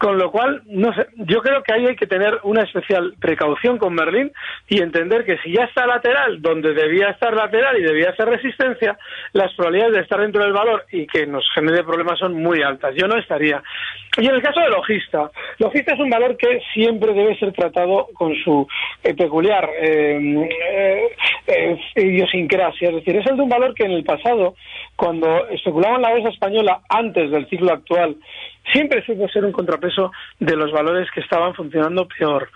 Con 0.00 0.16
lo 0.16 0.30
cual, 0.30 0.62
no 0.64 0.94
sé, 0.94 1.08
yo 1.14 1.42
creo 1.42 1.62
que 1.62 1.74
ahí 1.74 1.86
hay 1.86 1.94
que 1.94 2.06
tener 2.06 2.38
una 2.44 2.62
especial 2.62 3.12
precaución 3.20 3.76
con 3.76 3.92
Merlín 3.92 4.32
y 4.66 4.80
entender 4.80 5.26
que 5.26 5.36
si 5.44 5.52
ya 5.52 5.64
está 5.64 5.86
lateral, 5.86 6.40
donde 6.40 6.72
debía 6.72 7.10
estar 7.10 7.34
lateral 7.34 7.76
y 7.78 7.82
debía 7.82 8.08
hacer 8.08 8.26
resistencia, 8.26 8.96
las 9.34 9.52
probabilidades 9.52 9.96
de 9.96 10.00
estar 10.00 10.18
dentro 10.18 10.42
del 10.42 10.54
valor 10.54 10.86
y 10.90 11.06
que 11.06 11.26
nos 11.26 11.44
genere 11.54 11.84
problemas 11.84 12.18
son 12.18 12.32
muy 12.32 12.62
altas. 12.62 12.94
Yo 12.96 13.06
no 13.08 13.18
estaría. 13.18 13.62
Y 14.16 14.26
en 14.26 14.36
el 14.36 14.40
caso 14.40 14.60
de 14.60 14.70
Logista, 14.70 15.30
Logista 15.58 15.92
es 15.92 16.00
un 16.00 16.08
valor 16.08 16.34
que 16.38 16.62
siempre 16.72 17.12
debe 17.12 17.38
ser 17.38 17.52
tratado 17.52 18.08
con 18.14 18.34
su 18.42 18.66
eh, 19.04 19.12
peculiar 19.12 19.68
eh, 19.82 20.48
eh, 21.46 21.78
idiosincrasia. 21.96 22.88
Es 22.88 22.94
decir, 22.94 23.16
es 23.16 23.26
el 23.26 23.36
de 23.36 23.42
un 23.42 23.50
valor 23.50 23.74
que 23.74 23.84
en 23.84 23.92
el 23.92 24.04
pasado, 24.04 24.54
cuando 24.96 25.46
especulaba 25.48 25.96
en 25.96 26.02
la 26.02 26.10
bolsa 26.10 26.30
española 26.30 26.80
antes 26.88 27.30
del 27.30 27.46
ciclo 27.50 27.70
actual, 27.70 28.16
siempre 28.72 29.04
supo 29.04 29.28
ser 29.28 29.44
un 29.44 29.52
contrapeso 29.52 30.12
de 30.38 30.56
los 30.56 30.72
valores 30.72 31.08
que 31.14 31.20
estaban 31.20 31.54
funcionando 31.54 32.06
peor. 32.06 32.48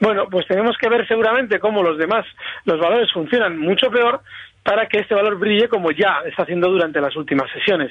Bueno, 0.00 0.26
pues 0.30 0.46
tenemos 0.46 0.76
que 0.78 0.88
ver 0.88 1.06
seguramente 1.06 1.58
cómo 1.60 1.82
los 1.82 1.98
demás, 1.98 2.26
los 2.64 2.80
valores 2.80 3.12
funcionan 3.12 3.58
mucho 3.58 3.90
peor 3.90 4.20
para 4.62 4.86
que 4.86 4.98
este 4.98 5.14
valor 5.14 5.38
brille 5.38 5.68
como 5.68 5.90
ya 5.90 6.22
está 6.26 6.44
haciendo 6.44 6.70
durante 6.70 7.00
las 7.00 7.16
últimas 7.16 7.50
sesiones. 7.52 7.90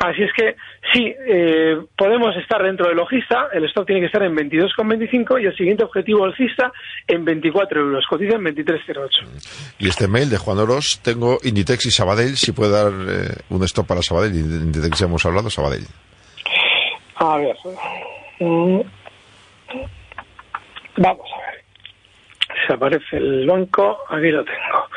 Así 0.00 0.22
es 0.22 0.30
que 0.36 0.56
sí, 0.92 1.14
eh, 1.26 1.78
podemos 1.96 2.36
estar 2.36 2.62
dentro 2.62 2.88
del 2.88 2.96
logista, 2.96 3.48
el 3.52 3.64
stock 3.66 3.86
tiene 3.86 4.00
que 4.00 4.06
estar 4.06 4.22
en 4.22 4.34
22,25 4.34 5.42
y 5.42 5.46
el 5.46 5.56
siguiente 5.56 5.84
objetivo 5.84 6.24
alcista 6.24 6.72
en 7.06 7.24
24 7.24 7.80
euros, 7.80 8.04
cotiza 8.08 8.36
en 8.36 8.44
23,08. 8.44 9.76
Y 9.78 9.88
este 9.88 10.08
mail 10.08 10.28
de 10.28 10.38
Juan 10.38 10.58
Oros, 10.58 11.00
tengo 11.02 11.38
Inditex 11.42 11.86
y 11.86 11.90
Sabadell, 11.90 12.36
si 12.36 12.52
puede 12.52 12.72
dar 12.72 12.92
eh, 12.92 13.34
un 13.50 13.62
stop 13.64 13.86
para 13.86 14.02
Sabadell, 14.02 14.34
Inditex 14.34 14.98
ya 14.98 15.06
hemos 15.06 15.24
hablado, 15.24 15.50
Sabadell. 15.50 15.86
A 17.20 17.36
ver. 17.36 17.56
Mm. 18.40 18.80
Vamos 20.98 21.30
a 21.32 21.50
ver. 21.50 21.64
Se 22.66 22.72
aparece 22.74 23.16
el 23.16 23.46
banco. 23.46 23.98
Aquí 24.08 24.30
lo 24.30 24.44
tengo. 24.44 24.88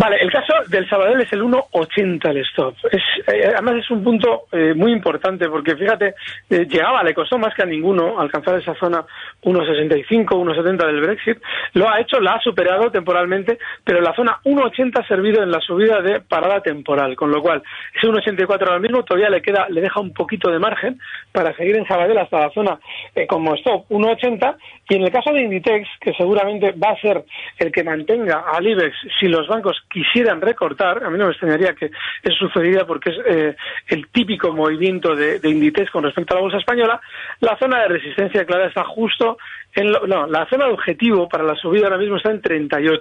Vale, 0.00 0.16
el 0.16 0.32
caso 0.32 0.54
del 0.68 0.88
Sabadell 0.88 1.20
es 1.20 1.30
el 1.34 1.42
1,80 1.42 2.30
el 2.30 2.38
stop. 2.38 2.74
Es, 2.90 3.02
eh, 3.26 3.52
además 3.52 3.84
es 3.84 3.90
un 3.90 4.02
punto 4.02 4.44
eh, 4.50 4.72
muy 4.74 4.92
importante 4.92 5.46
porque 5.50 5.76
fíjate, 5.76 6.14
eh, 6.48 6.66
llegaba, 6.66 7.02
le 7.02 7.12
costó 7.12 7.36
más 7.36 7.54
que 7.54 7.64
a 7.64 7.66
ninguno 7.66 8.18
alcanzar 8.18 8.58
esa 8.58 8.74
zona 8.76 9.04
1,65, 9.42 10.24
1,70 10.24 10.86
del 10.86 11.02
Brexit. 11.02 11.36
Lo 11.74 11.86
ha 11.86 12.00
hecho, 12.00 12.18
la 12.18 12.36
ha 12.36 12.40
superado 12.40 12.90
temporalmente, 12.90 13.58
pero 13.84 14.00
la 14.00 14.14
zona 14.14 14.38
1,80 14.42 15.04
ha 15.04 15.06
servido 15.06 15.42
en 15.42 15.50
la 15.50 15.60
subida 15.60 16.00
de 16.00 16.20
parada 16.20 16.62
temporal, 16.62 17.14
con 17.14 17.30
lo 17.30 17.42
cual 17.42 17.62
ese 17.94 18.06
1,84 18.06 18.68
ahora 18.68 18.78
mismo 18.78 19.04
todavía 19.04 19.28
le 19.28 19.42
queda, 19.42 19.66
le 19.68 19.82
deja 19.82 20.00
un 20.00 20.14
poquito 20.14 20.50
de 20.50 20.60
margen 20.60 20.98
para 21.30 21.54
seguir 21.54 21.76
en 21.76 21.86
Sabadell 21.86 22.16
hasta 22.16 22.40
la 22.40 22.50
zona 22.52 22.80
como 23.28 23.54
stop 23.56 23.86
1,80 23.90 24.56
y 24.88 24.94
en 24.96 25.02
el 25.02 25.12
caso 25.12 25.32
de 25.32 25.42
Inditex, 25.42 25.86
que 26.00 26.14
seguramente 26.14 26.72
va 26.72 26.90
a 26.90 27.00
ser 27.00 27.22
el 27.58 27.70
que 27.70 27.84
mantenga 27.84 28.44
al 28.50 28.66
IBEX 28.66 28.96
si 29.20 29.28
los 29.28 29.46
bancos 29.46 29.76
quisieran 29.90 30.40
recortar, 30.40 31.04
a 31.04 31.10
mí 31.10 31.18
no 31.18 31.26
me 31.26 31.32
extrañaría 31.32 31.74
que 31.74 31.90
eso 32.22 32.36
sucediera 32.36 32.86
porque 32.86 33.10
es 33.10 33.16
eh, 33.26 33.56
el 33.88 34.08
típico 34.08 34.52
movimiento 34.52 35.14
de, 35.14 35.40
de 35.40 35.50
con 35.92 36.04
respecto 36.04 36.34
a 36.34 36.36
la 36.36 36.42
bolsa 36.42 36.58
española, 36.58 37.00
la 37.40 37.56
zona 37.58 37.80
de 37.80 37.88
resistencia 37.88 38.44
clara 38.44 38.66
está 38.66 38.84
justo 38.84 39.38
en 39.74 39.92
lo, 39.92 40.06
no, 40.06 40.26
la 40.26 40.46
zona 40.48 40.66
de 40.66 40.72
objetivo 40.72 41.28
para 41.28 41.44
la 41.44 41.54
subida 41.54 41.84
ahora 41.84 41.98
mismo 41.98 42.16
está 42.16 42.30
en 42.30 42.40
38. 42.40 43.00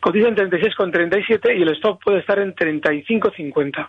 Cotiza 0.00 0.28
en 0.28 0.36
36,37 0.36 1.58
y 1.58 1.62
el 1.62 1.70
stop 1.70 2.02
puede 2.02 2.18
estar 2.18 2.38
en 2.38 2.54
35,50. 2.54 3.88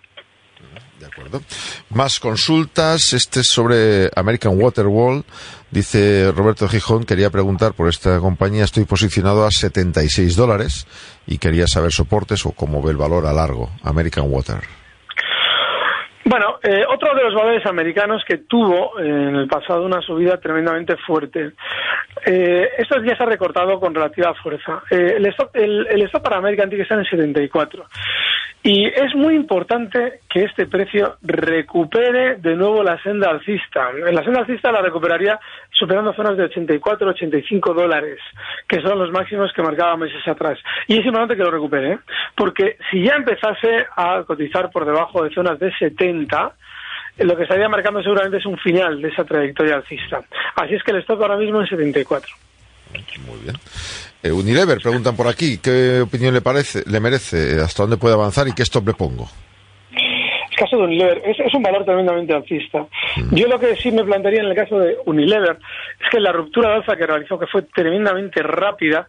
De 1.00 1.06
acuerdo. 1.06 1.42
Más 1.90 2.20
consultas. 2.20 3.14
Este 3.14 3.42
es 3.42 3.48
sobre 3.48 4.10
American 4.16 4.60
Water 4.62 4.88
Wall. 4.88 5.24
Dice 5.70 6.32
Roberto 6.32 6.68
Gijón, 6.68 7.04
quería 7.04 7.30
preguntar 7.30 7.74
por 7.74 7.90
esta 7.90 8.20
compañía. 8.20 8.64
Estoy 8.64 8.86
posicionado 8.86 9.46
a 9.46 9.52
76 9.52 10.36
dólares 10.36 10.88
y 11.28 11.38
quería 11.38 11.68
saber 11.68 11.92
soportes 11.92 12.46
o 12.46 12.52
cómo 12.52 12.82
ve 12.82 12.92
el 12.92 12.98
valor 12.98 13.26
a 13.26 13.34
largo. 13.34 13.72
American 13.84 14.26
Water. 14.30 14.62
Bueno, 16.28 16.58
eh, 16.64 16.84
otro 16.90 17.14
de 17.14 17.24
los 17.24 17.36
valores 17.36 17.64
americanos 17.68 18.24
que 18.28 18.38
tuvo 18.40 19.00
en 19.00 19.36
el 19.36 19.48
pasado 19.48 19.86
una 19.86 20.02
subida 20.02 20.38
tremendamente 20.38 20.98
fuerte. 20.98 21.52
Eh, 22.26 22.70
estos 22.80 23.04
días 23.04 23.22
ha 23.22 23.26
recortado 23.26 23.80
con 23.80 23.94
relativa 23.94 24.34
fuerza. 24.34 24.82
Eh, 24.90 25.14
el, 25.18 25.26
stop, 25.28 25.56
el, 25.56 25.86
el 25.88 26.10
para 26.10 26.38
América 26.38 26.64
tiene 26.64 26.78
que 26.78 26.82
estar 26.82 26.98
en 26.98 27.06
74. 27.06 27.86
Y 28.68 28.88
es 28.88 29.14
muy 29.14 29.36
importante 29.36 30.22
que 30.28 30.42
este 30.42 30.66
precio 30.66 31.18
recupere 31.22 32.38
de 32.38 32.56
nuevo 32.56 32.82
la 32.82 33.00
senda 33.04 33.30
alcista. 33.30 33.92
La 33.94 34.24
senda 34.24 34.40
alcista 34.40 34.72
la 34.72 34.82
recuperaría 34.82 35.40
superando 35.70 36.12
zonas 36.16 36.36
de 36.36 36.46
84, 36.46 37.10
85 37.10 37.74
dólares, 37.76 38.18
que 38.68 38.82
son 38.82 38.98
los 38.98 39.12
máximos 39.12 39.54
que 39.54 39.62
marcaba 39.62 39.96
meses 39.98 40.28
atrás. 40.28 40.58
Y 40.88 40.98
es 40.98 41.06
importante 41.06 41.36
que 41.36 41.44
lo 41.44 41.52
recupere, 41.52 41.92
¿eh? 41.92 42.00
porque 42.36 42.78
si 42.90 43.04
ya 43.04 43.14
empezase 43.14 43.86
a 43.96 44.24
cotizar 44.26 44.72
por 44.72 44.84
debajo 44.84 45.24
de 45.24 45.30
zonas 45.30 45.60
de 45.60 45.72
70, 45.78 46.56
lo 47.20 47.38
que 47.38 47.44
estaría 47.44 47.70
marcando 47.70 48.02
seguramente 48.02 48.38
es 48.38 48.48
un 48.48 48.58
final 48.58 49.00
de 49.00 49.10
esa 49.10 49.26
trayectoria 49.26 49.76
alcista. 49.76 50.22
Así 50.56 50.74
es 50.74 50.82
que 50.82 50.90
el 50.90 51.02
stock 51.02 51.22
ahora 51.22 51.38
mismo 51.38 51.62
en 51.62 51.68
74. 51.68 52.34
Muy 53.28 53.40
bien. 53.44 53.56
Eh, 54.24 54.32
Unilever, 54.32 54.80
preguntan 54.82 55.16
por 55.16 55.28
aquí, 55.28 55.60
¿qué 55.60 56.02
opinión 56.02 56.34
le 56.34 56.42
parece, 56.42 56.84
le 56.88 57.00
merece, 57.00 57.60
hasta 57.62 57.84
dónde 57.84 57.98
puede 57.98 58.16
avanzar 58.16 58.48
y 58.48 58.54
qué 58.54 58.64
stop 58.64 58.88
le 58.88 58.94
pongo? 58.94 59.28
El 59.92 60.58
caso 60.58 60.78
de 60.78 60.84
Unilever 60.84 61.22
es, 61.26 61.40
es 61.40 61.54
un 61.54 61.62
valor 61.62 61.84
tremendamente 61.84 62.34
alcista. 62.34 62.86
Yo 63.32 63.48
lo 63.48 63.60
que 63.60 63.76
sí 63.76 63.92
me 63.92 64.04
plantearía 64.04 64.42
en 64.42 64.48
el 64.48 64.56
caso 64.56 64.80
de 64.80 64.96
Unilever 65.06 65.58
es 66.00 66.10
que 66.10 66.20
la 66.20 66.32
ruptura 66.32 66.70
de 66.70 66.76
alza 66.76 66.96
que 66.96 67.06
realizó, 67.06 67.38
que 67.38 67.48
fue 67.48 67.64
tremendamente 67.64 68.42
rápida, 68.42 69.08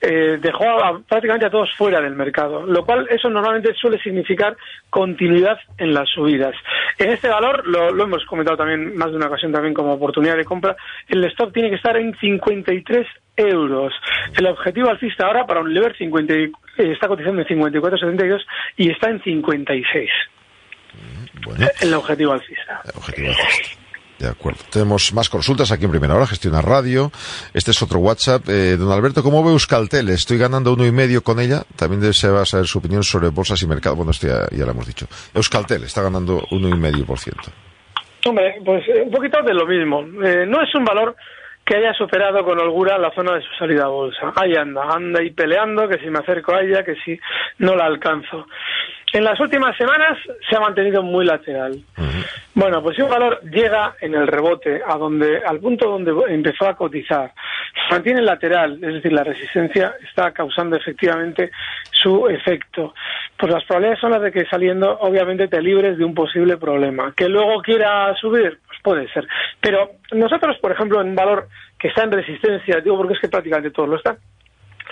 eh, 0.00 0.38
dejó 0.40 0.64
a- 0.64 1.00
prácticamente 1.00 1.46
a 1.46 1.50
todos 1.50 1.72
fuera 1.76 2.00
del 2.00 2.14
mercado, 2.14 2.66
lo 2.66 2.84
cual 2.84 3.06
eso 3.10 3.28
normalmente 3.30 3.72
suele 3.74 3.98
significar 4.00 4.56
continuidad 4.90 5.58
en 5.78 5.94
las 5.94 6.08
subidas. 6.10 6.54
En 6.98 7.10
este 7.10 7.28
valor, 7.28 7.66
lo, 7.66 7.90
lo 7.90 8.04
hemos 8.04 8.24
comentado 8.26 8.56
también 8.56 8.96
más 8.96 9.10
de 9.10 9.16
una 9.16 9.26
ocasión 9.26 9.52
también 9.52 9.74
como 9.74 9.92
oportunidad 9.94 10.36
de 10.36 10.44
compra, 10.44 10.76
el 11.08 11.24
stop 11.24 11.52
tiene 11.52 11.70
que 11.70 11.76
estar 11.76 11.96
en 11.96 12.14
53 12.18 13.06
euros. 13.36 13.92
El 14.36 14.46
objetivo 14.46 14.90
alcista 14.90 15.26
ahora 15.26 15.46
para 15.46 15.60
Unilever 15.60 15.96
50 15.96 16.34
y- 16.34 16.44
eh, 16.44 16.92
está 16.92 17.08
cotizando 17.08 17.42
en 17.42 17.48
54,72 17.48 18.40
y 18.76 18.90
está 18.90 19.10
en 19.10 19.22
56. 19.22 20.10
El 21.82 21.94
objetivo 21.94 22.32
alcista. 22.32 22.80
Objetivo 22.94 23.28
alcista. 23.30 23.83
De 24.18 24.28
acuerdo. 24.28 24.60
Tenemos 24.70 25.12
más 25.12 25.28
consultas 25.28 25.72
aquí 25.72 25.84
en 25.84 25.90
primera 25.90 26.14
hora, 26.14 26.26
gestiona 26.26 26.60
radio. 26.62 27.10
Este 27.52 27.72
es 27.72 27.82
otro 27.82 27.98
WhatsApp. 27.98 28.48
Eh, 28.48 28.76
don 28.76 28.92
Alberto, 28.92 29.22
¿cómo 29.22 29.42
ve 29.42 29.50
Euskaltel? 29.50 30.08
Estoy 30.10 30.38
ganando 30.38 30.72
uno 30.72 30.86
y 30.86 30.92
medio 30.92 31.22
con 31.22 31.40
ella. 31.40 31.62
También 31.76 32.00
desea 32.00 32.44
saber 32.44 32.66
su 32.66 32.78
opinión 32.78 33.02
sobre 33.02 33.28
bolsas 33.28 33.60
y 33.62 33.66
mercado. 33.66 33.96
Bueno, 33.96 34.12
esto 34.12 34.28
ya, 34.28 34.46
ya 34.56 34.64
lo 34.64 34.70
hemos 34.70 34.86
dicho. 34.86 35.06
Euskaltel 35.34 35.82
está 35.82 36.02
ganando 36.02 36.40
uno 36.52 36.68
y 36.68 36.78
medio 36.78 37.04
por 37.04 37.18
ciento. 37.18 37.50
Hombre, 38.26 38.54
pues 38.64 38.88
eh, 38.88 39.02
un 39.02 39.10
poquito 39.10 39.42
de 39.42 39.52
lo 39.52 39.66
mismo. 39.66 40.00
Eh, 40.24 40.46
no 40.46 40.62
es 40.62 40.72
un 40.74 40.84
valor 40.84 41.16
que 41.64 41.76
haya 41.76 41.92
superado 41.94 42.44
con 42.44 42.58
holgura 42.60 42.98
la 42.98 43.10
zona 43.12 43.34
de 43.34 43.42
su 43.42 43.52
salida 43.58 43.84
a 43.84 43.88
bolsa. 43.88 44.32
Ahí 44.36 44.54
anda, 44.54 44.82
anda 44.82 45.20
ahí 45.20 45.30
peleando, 45.30 45.88
que 45.88 45.98
si 45.98 46.10
me 46.10 46.18
acerco 46.18 46.54
a 46.54 46.62
ella, 46.62 46.84
que 46.84 46.94
si 47.04 47.18
no 47.58 47.74
la 47.74 47.86
alcanzo. 47.86 48.46
En 49.14 49.22
las 49.22 49.38
últimas 49.38 49.76
semanas 49.76 50.18
se 50.50 50.56
ha 50.56 50.60
mantenido 50.60 51.00
muy 51.00 51.24
lateral. 51.24 51.80
Bueno, 52.52 52.82
pues 52.82 52.96
si 52.96 53.02
un 53.02 53.08
valor 53.08 53.40
llega 53.42 53.94
en 54.00 54.12
el 54.12 54.26
rebote 54.26 54.82
a 54.84 54.98
donde, 54.98 55.40
al 55.46 55.60
punto 55.60 55.88
donde 55.88 56.12
empezó 56.34 56.66
a 56.66 56.74
cotizar, 56.74 57.32
se 57.74 57.94
mantiene 57.94 58.22
lateral, 58.22 58.74
es 58.82 58.94
decir, 58.94 59.12
la 59.12 59.22
resistencia 59.22 59.94
está 60.02 60.32
causando 60.32 60.76
efectivamente 60.76 61.52
su 61.92 62.26
efecto. 62.26 62.92
Pues 63.38 63.52
las 63.52 63.62
probabilidades 63.62 64.00
son 64.00 64.10
las 64.10 64.20
de 64.20 64.32
que 64.32 64.46
saliendo, 64.46 64.98
obviamente, 64.98 65.46
te 65.46 65.62
libres 65.62 65.96
de 65.96 66.04
un 66.04 66.14
posible 66.14 66.56
problema. 66.56 67.14
Que 67.16 67.28
luego 67.28 67.62
quiera 67.62 68.12
subir, 68.16 68.58
pues 68.66 68.80
puede 68.82 69.08
ser. 69.12 69.28
Pero 69.60 69.92
nosotros, 70.10 70.58
por 70.58 70.72
ejemplo, 70.72 71.00
en 71.00 71.10
un 71.10 71.14
valor 71.14 71.46
que 71.78 71.86
está 71.86 72.02
en 72.02 72.10
resistencia, 72.10 72.80
digo 72.80 72.96
porque 72.96 73.14
es 73.14 73.20
que 73.20 73.28
prácticamente 73.28 73.70
todos 73.70 73.88
lo 73.88 73.96
están, 73.96 74.18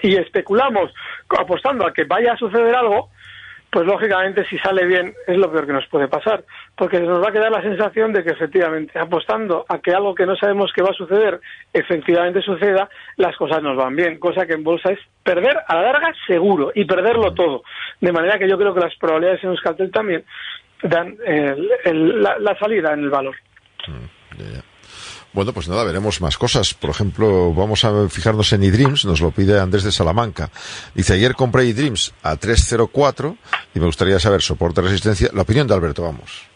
y 0.00 0.14
especulamos 0.14 0.94
apostando 1.28 1.85
a 1.85 1.92
que 1.92 2.04
vaya 2.04 2.35
a 2.35 2.37
suceder 2.37 2.72
algo, 2.76 3.11
pues 3.72 3.87
lógicamente 3.87 4.44
si 4.50 4.58
sale 4.58 4.85
bien 4.85 5.14
es 5.26 5.38
lo 5.38 5.50
peor 5.50 5.66
que 5.66 5.72
nos 5.72 5.87
puede 5.88 6.06
pasar, 6.06 6.44
porque 6.76 7.00
nos 7.00 7.24
va 7.24 7.30
a 7.30 7.32
quedar 7.32 7.50
la 7.50 7.62
sensación 7.62 8.12
de 8.12 8.22
que 8.22 8.32
efectivamente 8.32 8.98
apostando 8.98 9.64
a 9.66 9.78
que 9.78 9.92
algo 9.92 10.14
que 10.14 10.26
no 10.26 10.37
sabemos 10.37 10.70
que 10.74 10.82
va 10.82 10.90
a 10.90 10.94
suceder 10.94 11.40
efectivamente 11.72 12.42
suceda, 12.42 12.90
las 13.16 13.35
cosas 13.37 13.62
nos 13.62 13.74
van 13.74 13.96
bien, 13.96 14.18
cosa 14.18 14.44
que 14.46 14.52
en 14.52 14.62
bolsa 14.62 14.92
es 14.92 14.98
perder 15.22 15.56
a 15.66 15.74
la 15.76 15.82
larga 15.90 16.12
seguro 16.26 16.70
y 16.74 16.85
perderlo 16.85 17.32
todo, 17.32 17.62
de 17.98 18.12
manera 18.12 18.38
que 18.38 18.46
yo 18.46 18.58
creo 18.58 18.74
que 18.74 18.80
las 18.80 18.94
probabilidades 18.96 19.42
en 19.42 19.50
Euskaltel 19.50 19.90
también 19.90 20.22
dan 20.82 21.16
el- 21.24 22.22
la, 22.22 22.38
la 22.38 22.58
salida 22.58 22.92
en 22.92 23.00
el 23.04 23.11
valor. 23.11 23.37
Bueno, 25.32 25.52
pues 25.52 25.68
nada, 25.68 25.84
veremos 25.84 26.20
más 26.20 26.36
cosas. 26.36 26.74
Por 26.74 26.90
ejemplo, 26.90 27.54
vamos 27.54 27.84
a 27.84 28.08
fijarnos 28.08 28.52
en 28.52 28.64
eDreams, 28.64 29.06
nos 29.06 29.20
lo 29.20 29.30
pide 29.30 29.58
Andrés 29.58 29.84
de 29.84 29.92
Salamanca. 29.92 30.50
Dice, 30.94 31.14
ayer 31.14 31.34
compré 31.34 31.68
eDreams 31.68 32.14
a 32.22 32.36
304 32.36 33.36
y 33.74 33.80
me 33.80 33.86
gustaría 33.86 34.18
saber 34.18 34.42
soporte 34.42 34.82
resistencia. 34.82 35.30
La 35.32 35.42
opinión 35.42 35.66
de 35.66 35.74
Alberto, 35.74 36.02
vamos. 36.02 36.48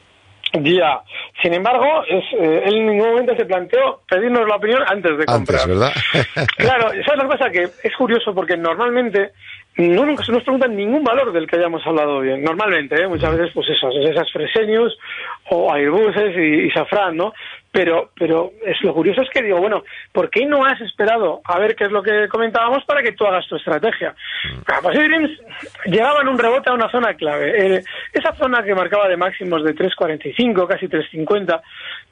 Ya, 0.53 1.03
sin 1.43 1.55
embargo, 1.55 1.87
es, 2.09 2.25
eh, 2.39 2.63
él 2.67 2.77
en 2.77 2.87
ningún 2.87 3.09
momento 3.11 3.35
se 3.37 3.45
planteó 3.45 4.01
pedirnos 4.09 4.49
la 4.49 4.57
opinión 4.57 4.83
antes 4.87 5.19
de 5.19 5.25
comprar. 5.27 5.61
Antes, 5.61 5.67
¿verdad? 5.67 5.93
Claro, 6.57 6.91
¿sabes 7.05 7.23
lo 7.23 7.29
que 7.29 7.37
pasa? 7.37 7.51
Que 7.51 7.69
es 7.83 7.97
curioso 7.97 8.35
porque 8.35 8.57
normalmente 8.57 9.33
no 9.77 10.07
nunca 10.07 10.25
se 10.25 10.33
nos 10.33 10.43
preguntan 10.43 10.75
ningún 10.75 11.05
valor 11.05 11.33
del 11.33 11.47
que 11.47 11.57
hayamos 11.57 11.87
hablado 11.87 12.21
bien. 12.21 12.43
Normalmente, 12.43 13.03
¿eh? 13.03 13.09
muchas 13.09 13.37
veces, 13.37 13.51
pues 13.53 13.69
eso, 13.69 13.91
esas 13.91 14.31
Fresenius 14.33 14.97
o 15.51 15.73
Airbuses 15.73 16.35
y, 16.37 16.67
y 16.67 16.71
Safran, 16.71 17.17
¿no? 17.17 17.35
Pero, 17.77 18.09
pero 18.19 18.53
es 18.65 18.83
lo 18.83 18.95
curioso 18.95 19.21
es 19.21 19.29
que 19.29 19.43
digo, 19.43 19.59
bueno, 19.59 19.85
¿por 20.11 20.31
qué 20.31 20.47
no 20.47 20.65
has 20.65 20.81
esperado 20.81 21.43
a 21.45 21.59
ver 21.59 21.77
qué 21.77 21.85
es 21.85 21.91
lo 21.91 22.03
que 22.03 22.27
comentábamos 22.27 22.83
para 22.87 23.03
que 23.03 23.13
tú 23.13 23.27
hagas 23.27 23.47
tu 23.47 23.57
estrategia? 23.57 24.15
Ah, 24.67 24.79
Pues 24.81 24.97
Dreams 24.97 25.31
llegaba 25.85 26.23
en 26.23 26.29
un 26.29 26.39
rebote 26.39 26.71
a 26.71 26.73
una 26.73 26.91
zona 26.91 27.13
clave. 27.13 27.77
Eh, 27.77 27.83
esa 28.15 28.33
zona 28.33 28.63
que 28.63 28.75
marcaba 28.75 29.07
de 29.09 29.19
máximos 29.19 29.63
de 29.63 29.75
3.45, 29.75 30.67
casi 30.67 30.87
3.50, 30.87 31.61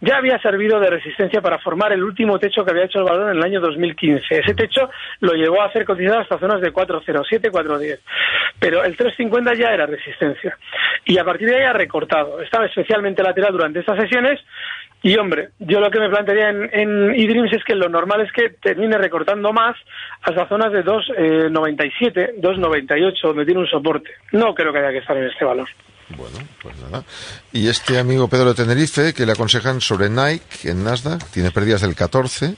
ya 0.02 0.18
había 0.18 0.38
servido 0.40 0.78
de 0.80 0.90
resistencia 0.90 1.40
para 1.40 1.58
formar 1.58 1.94
el 1.94 2.04
último 2.04 2.38
techo 2.38 2.62
que 2.62 2.72
había 2.72 2.84
hecho 2.84 2.98
el 2.98 3.04
valor 3.04 3.30
en 3.30 3.38
el 3.38 3.42
año 3.42 3.62
2015. 3.62 4.40
Ese 4.40 4.54
techo 4.54 4.90
lo 5.20 5.32
llevó 5.32 5.62
a 5.62 5.68
hacer 5.68 5.86
cotizar 5.86 6.18
hasta 6.18 6.38
zonas 6.38 6.60
de 6.60 6.74
4.07, 6.74 7.50
4.10. 7.50 8.00
Pero 8.58 8.84
el 8.84 8.98
3.50 8.98 9.56
ya 9.56 9.68
era 9.70 9.86
resistencia. 9.86 10.58
Y 11.06 11.16
a 11.16 11.24
partir 11.24 11.48
de 11.48 11.56
ahí 11.56 11.64
ha 11.64 11.72
recortado. 11.72 12.42
Estaba 12.42 12.66
especialmente 12.66 13.22
lateral 13.22 13.52
durante 13.52 13.80
estas 13.80 13.98
sesiones. 13.98 14.40
Y 15.06 15.16
hombre, 15.18 15.50
yo 15.58 15.80
lo 15.80 15.90
que 15.90 16.00
me 16.00 16.08
plantearía 16.08 16.48
en, 16.48 16.70
en 16.72 17.10
eDreams 17.14 17.52
es 17.52 17.62
que 17.64 17.74
lo 17.74 17.88
normal 17.90 18.22
es 18.22 18.32
que 18.32 18.48
termine 18.62 18.96
recortando 18.96 19.52
más 19.52 19.76
hasta 20.22 20.48
zonas 20.48 20.72
de 20.72 20.82
2.97, 20.82 22.40
2.98, 22.40 23.12
donde 23.22 23.44
tiene 23.44 23.60
un 23.60 23.66
soporte. 23.66 24.08
No 24.32 24.54
creo 24.54 24.72
que 24.72 24.78
haya 24.78 24.90
que 24.92 24.98
estar 24.98 25.16
en 25.16 25.24
este 25.24 25.44
valor. 25.44 25.68
Bueno, 26.16 26.38
pues 26.62 26.74
nada. 26.80 27.04
Y 27.52 27.68
este 27.68 27.98
amigo 27.98 28.28
Pedro 28.28 28.54
de 28.54 28.64
Tenerife, 28.64 29.12
que 29.14 29.26
le 29.26 29.32
aconsejan 29.32 29.80
sobre 29.80 30.08
Nike 30.08 30.70
en 30.70 30.82
Nasdaq, 30.84 31.22
tiene 31.30 31.50
pérdidas 31.50 31.82
del 31.82 31.94
14 31.94 32.54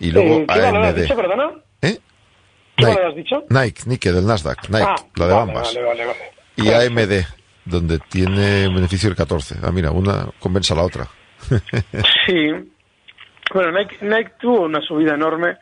y 0.00 0.10
luego 0.10 0.36
Eh, 0.40 0.46
¿Qué 0.46 0.60
has 0.60 0.74
AMD. 0.74 1.00
dicho, 1.00 1.16
perdona? 1.16 1.50
¿Eh? 1.82 1.98
¿Qué 2.76 2.84
Nike. 2.86 3.00
has 3.06 3.16
dicho? 3.16 3.44
Nike, 3.48 3.82
Nike 3.86 4.12
del 4.12 4.26
Nasdaq, 4.26 4.68
Nike, 4.68 4.84
Ah, 4.86 4.96
la 5.16 5.26
de 5.26 5.32
vale, 5.34 5.50
ambas. 5.50 5.74
Vale, 5.74 5.86
vale, 5.86 6.04
vale. 6.06 6.18
Y 6.56 6.68
AMD, 6.70 7.26
donde 7.64 7.98
tiene 8.10 8.68
beneficio 8.68 9.08
del 9.08 9.16
14. 9.16 9.56
Ah, 9.62 9.70
mira, 9.72 9.90
una 9.92 10.28
compensa 10.38 10.74
a 10.74 10.76
la 10.78 10.82
otra. 10.84 11.06
Sí. 12.26 12.50
Bueno, 13.52 13.72
Nike, 13.72 13.98
Nike 14.00 14.32
tuvo 14.40 14.62
una 14.62 14.80
subida 14.80 15.14
enorme. 15.14 15.58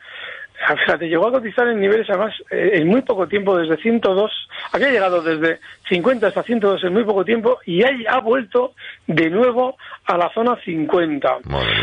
Fíjate, 0.85 1.07
llegó 1.07 1.27
a 1.27 1.31
cotizar 1.31 1.67
en 1.67 1.81
niveles 1.81 2.09
además 2.09 2.33
eh, 2.49 2.71
en 2.75 2.87
muy 2.87 3.01
poco 3.01 3.27
tiempo, 3.27 3.57
desde 3.57 3.81
102 3.81 4.31
Había 4.71 4.89
llegado 4.89 5.21
desde 5.21 5.59
50 5.89 6.27
hasta 6.27 6.43
102 6.43 6.83
en 6.83 6.93
muy 6.93 7.03
poco 7.03 7.25
tiempo 7.25 7.59
y 7.65 7.83
ahí 7.83 8.05
ha 8.07 8.19
vuelto 8.19 8.73
de 9.07 9.29
nuevo 9.29 9.77
a 10.05 10.17
la 10.17 10.31
zona 10.33 10.57
50. 10.63 11.37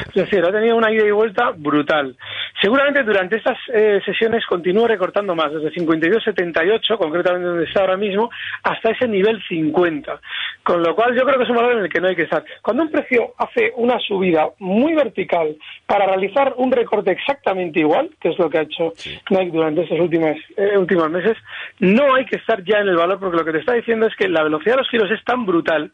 Es 0.09 0.15
decir, 0.15 0.45
ha 0.45 0.53
tenido 0.53 0.77
una 0.77 0.93
ida 0.93 1.07
y 1.07 1.11
vuelta 1.11 1.53
brutal. 1.57 2.17
Seguramente 2.61 3.03
durante 3.03 3.37
estas 3.37 3.57
eh, 3.73 4.01
sesiones 4.05 4.45
continúa 4.47 4.89
recortando 4.89 5.35
más, 5.35 5.53
desde 5.53 5.73
52,78, 5.73 6.99
concretamente 6.99 7.49
donde 7.49 7.65
está 7.65 7.81
ahora 7.81 7.97
mismo, 7.97 8.31
hasta 8.63 8.91
ese 8.91 9.09
nivel 9.09 9.43
50. 9.49 10.21
Con 10.63 10.83
lo 10.83 10.95
cual 10.95 11.15
yo 11.17 11.25
creo 11.25 11.39
que 11.39 11.45
es 11.45 11.51
un 11.51 11.57
valor 11.57 11.79
en 11.79 11.85
el 11.85 11.89
que 11.89 12.01
no 12.01 12.09
hay 12.09 12.17
que 12.17 12.25
estar. 12.25 12.45
Cuando 12.63 12.83
un 12.83 12.91
precio 12.91 13.33
hace 13.39 13.73
una 13.77 13.99
subida 13.99 14.49
muy 14.59 14.95
vertical 14.95 15.57
para 15.87 16.07
realizar 16.07 16.55
un 16.57 16.71
recorte 16.71 17.13
exactamente 17.13 17.81
igual, 17.81 18.11
que 18.21 18.29
es 18.29 18.39
lo 18.39 18.51
que 18.51 18.59
ha 18.59 18.63
hecho 18.63 18.93
Nike 19.31 19.53
durante 19.53 19.83
estos 19.83 19.99
últimos, 19.99 20.37
eh, 20.57 20.77
últimos 20.77 21.11
meses, 21.11 21.37
no 21.79 22.15
hay 22.15 22.27
que 22.27 22.37
estar 22.37 22.63
ya 22.71 22.81
en 22.81 22.89
el 22.89 22.97
valor 22.97 23.19
porque 23.19 23.37
lo 23.37 23.45
que 23.45 23.53
te 23.53 23.59
está 23.59 23.75
diciendo 23.75 24.07
es 24.07 24.15
que 24.17 24.29
la 24.29 24.43
velocidad 24.43 24.75
de 24.75 24.83
los 24.83 24.91
giros 24.91 25.11
es 25.11 25.23
tan 25.25 25.45
brutal 25.45 25.91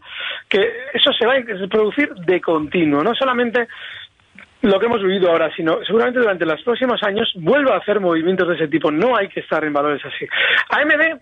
que 0.49 0.61
eso 0.93 1.13
se 1.13 1.27
va 1.27 1.35
a 1.35 1.69
producir 1.69 2.15
de 2.15 2.41
continuo, 2.41 3.03
no 3.03 3.15
solamente 3.15 3.69
lo 4.63 4.81
que 4.81 4.87
hemos 4.87 5.03
vivido 5.03 5.31
ahora, 5.31 5.51
sino 5.55 5.79
seguramente 5.85 6.21
durante 6.21 6.47
los 6.47 6.63
próximos 6.63 7.03
años 7.03 7.31
vuelva 7.37 7.75
a 7.75 7.79
hacer 7.79 8.01
movimientos 8.01 8.49
de 8.49 8.55
ese 8.55 8.69
tipo. 8.69 8.91
No 8.91 9.17
hay 9.17 9.29
que 9.29 9.41
estar 9.41 9.65
en 9.65 9.73
valores 9.73 10.03
así. 10.05 10.27
AMD 10.71 11.21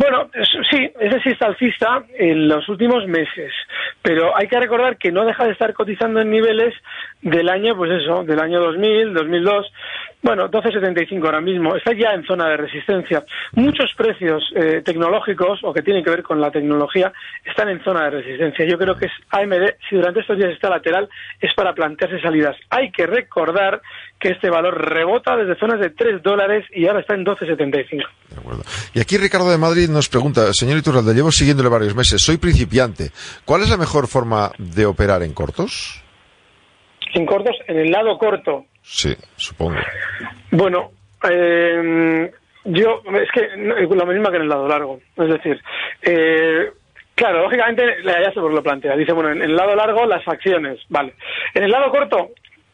bueno, 0.00 0.30
sí, 0.70 0.90
ese 0.98 1.20
sí 1.20 1.28
está 1.28 1.48
alcista 1.48 2.02
en 2.18 2.48
los 2.48 2.66
últimos 2.70 3.06
meses, 3.06 3.52
pero 4.00 4.34
hay 4.34 4.48
que 4.48 4.58
recordar 4.58 4.96
que 4.96 5.12
no 5.12 5.26
deja 5.26 5.44
de 5.44 5.52
estar 5.52 5.74
cotizando 5.74 6.22
en 6.22 6.30
niveles 6.30 6.72
del 7.20 7.50
año, 7.50 7.76
pues 7.76 7.90
eso, 7.92 8.24
del 8.24 8.40
año 8.40 8.60
2000, 8.60 9.12
2002, 9.12 9.72
bueno, 10.22 10.50
12.75 10.50 11.22
ahora 11.26 11.42
mismo, 11.42 11.76
está 11.76 11.92
ya 11.92 12.12
en 12.12 12.24
zona 12.24 12.48
de 12.48 12.56
resistencia. 12.56 13.24
Muchos 13.52 13.92
precios 13.94 14.42
eh, 14.54 14.80
tecnológicos 14.82 15.60
o 15.62 15.74
que 15.74 15.82
tienen 15.82 16.02
que 16.02 16.10
ver 16.10 16.22
con 16.22 16.40
la 16.40 16.50
tecnología 16.50 17.12
están 17.44 17.68
en 17.68 17.84
zona 17.84 18.04
de 18.04 18.22
resistencia. 18.22 18.64
Yo 18.64 18.78
creo 18.78 18.96
que 18.96 19.06
es 19.06 19.12
AMD, 19.30 19.74
si 19.88 19.96
durante 19.96 20.20
estos 20.20 20.38
días 20.38 20.50
está 20.50 20.70
lateral, 20.70 21.10
es 21.40 21.52
para 21.52 21.74
plantearse 21.74 22.20
salidas. 22.22 22.56
Hay 22.70 22.90
que 22.90 23.06
recordar 23.06 23.82
que 24.20 24.28
este 24.28 24.50
valor 24.50 24.76
rebota 24.78 25.34
desde 25.36 25.58
zonas 25.58 25.80
de 25.80 25.90
3 25.90 26.22
dólares 26.22 26.66
y 26.72 26.86
ahora 26.86 27.00
está 27.00 27.14
en 27.14 27.24
12.75. 27.24 28.06
Y 28.94 29.00
aquí 29.00 29.16
Ricardo 29.16 29.50
de 29.50 29.58
Madrid 29.58 29.88
nos 29.88 30.08
pregunta, 30.08 30.52
señor 30.52 30.78
Iturralde, 30.78 31.14
llevo 31.14 31.32
siguiéndole 31.32 31.70
varios 31.70 31.96
meses, 31.96 32.22
soy 32.22 32.36
principiante. 32.36 33.10
¿Cuál 33.44 33.62
es 33.62 33.70
la 33.70 33.78
mejor 33.78 34.06
forma 34.06 34.52
de 34.58 34.84
operar 34.84 35.22
en 35.22 35.32
cortos? 35.32 36.04
En 37.14 37.24
cortos, 37.24 37.56
en 37.66 37.78
el 37.78 37.90
lado 37.90 38.18
corto. 38.18 38.66
Sí, 38.82 39.14
supongo. 39.36 39.78
Bueno, 40.50 40.92
eh, 41.28 42.30
yo, 42.64 43.02
es 43.14 43.28
que 43.32 43.48
lo 43.56 44.06
mismo 44.06 44.30
que 44.30 44.36
en 44.36 44.42
el 44.42 44.48
lado 44.48 44.68
largo. 44.68 45.00
Es 45.16 45.28
decir, 45.28 45.60
eh, 46.02 46.70
Claro, 47.20 47.42
lógicamente, 47.42 47.84
ya 48.02 48.32
se 48.32 48.40
lo 48.40 48.62
plantea. 48.62 48.96
Dice, 48.96 49.12
bueno, 49.12 49.30
en 49.32 49.42
el 49.42 49.54
lado 49.54 49.76
largo 49.76 50.06
las 50.06 50.26
acciones, 50.26 50.80
vale. 50.88 51.12
En 51.52 51.64
el 51.64 51.70
lado 51.70 51.90
corto, 51.90 52.30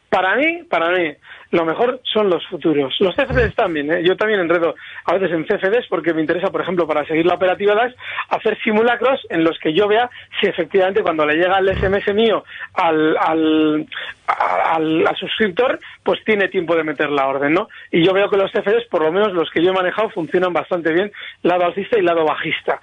para 0.09 0.37
mí, 0.37 0.63
para 0.69 0.89
mí, 0.91 1.13
lo 1.51 1.65
mejor 1.65 2.01
son 2.03 2.29
los 2.29 2.45
futuros. 2.47 2.95
Los 2.99 3.15
CFDs 3.15 3.55
también, 3.55 3.91
¿eh? 3.91 4.03
yo 4.03 4.15
también 4.15 4.39
enredo 4.39 4.75
a 5.05 5.13
veces 5.13 5.31
en 5.31 5.45
CFDs 5.45 5.87
porque 5.89 6.13
me 6.13 6.21
interesa, 6.21 6.51
por 6.51 6.61
ejemplo, 6.61 6.87
para 6.87 7.05
seguir 7.05 7.25
la 7.25 7.35
operativa 7.35 7.75
DAX, 7.75 7.95
hacer 8.29 8.57
simulacros 8.63 9.19
en 9.29 9.43
los 9.43 9.57
que 9.59 9.73
yo 9.73 9.87
vea 9.87 10.09
si 10.39 10.47
efectivamente 10.47 11.01
cuando 11.01 11.25
le 11.25 11.35
llega 11.35 11.59
el 11.59 11.75
SMS 11.75 12.13
mío 12.13 12.43
al, 12.73 13.17
al, 13.17 13.87
al, 14.27 15.15
suscriptor, 15.17 15.79
pues 16.03 16.23
tiene 16.25 16.49
tiempo 16.49 16.75
de 16.75 16.83
meter 16.83 17.09
la 17.09 17.27
orden, 17.27 17.53
¿no? 17.53 17.69
Y 17.91 18.05
yo 18.05 18.13
veo 18.13 18.29
que 18.29 18.37
los 18.37 18.51
CFDs, 18.51 18.87
por 18.89 19.03
lo 19.03 19.11
menos 19.11 19.33
los 19.33 19.49
que 19.51 19.63
yo 19.63 19.71
he 19.71 19.73
manejado, 19.73 20.09
funcionan 20.09 20.53
bastante 20.53 20.91
bien, 20.91 21.11
lado 21.43 21.65
alcista 21.65 21.97
y 21.97 22.01
lado 22.01 22.25
bajista. 22.25 22.79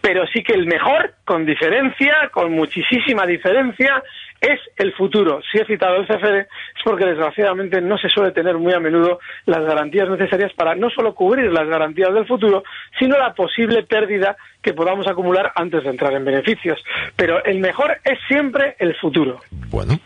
Pero 0.00 0.26
sí 0.26 0.42
que 0.42 0.54
el 0.54 0.66
mejor, 0.66 1.14
con 1.24 1.46
diferencia, 1.46 2.30
con 2.32 2.52
muchísima 2.52 3.26
diferencia, 3.26 4.02
es 4.40 4.60
el 4.76 4.92
futuro. 4.94 5.40
Si 5.50 5.58
he 5.58 5.66
citado 5.66 5.96
el 5.96 6.06
CFD 6.06 6.38
es 6.40 6.46
porque 6.84 7.06
desgraciadamente 7.06 7.80
no 7.80 7.98
se 7.98 8.08
suele 8.08 8.32
tener 8.32 8.56
muy 8.56 8.72
a 8.72 8.80
menudo 8.80 9.18
las 9.46 9.64
garantías 9.64 10.08
necesarias 10.08 10.52
para 10.54 10.74
no 10.74 10.90
solo 10.90 11.14
cubrir 11.14 11.50
las 11.52 11.68
garantías 11.68 12.12
del 12.14 12.26
futuro, 12.26 12.62
sino 12.98 13.18
la 13.18 13.34
posible 13.34 13.82
pérdida 13.82 14.36
que 14.62 14.74
podamos 14.74 15.06
acumular 15.06 15.52
antes 15.54 15.84
de 15.84 15.90
entrar 15.90 16.12
en 16.14 16.24
beneficios. 16.24 16.78
Pero 17.16 17.44
el 17.44 17.58
mejor 17.58 17.98
es 18.04 18.18
siempre 18.28 18.76
el 18.78 18.94
futuro. 18.96 19.40
Bueno, 19.70 19.98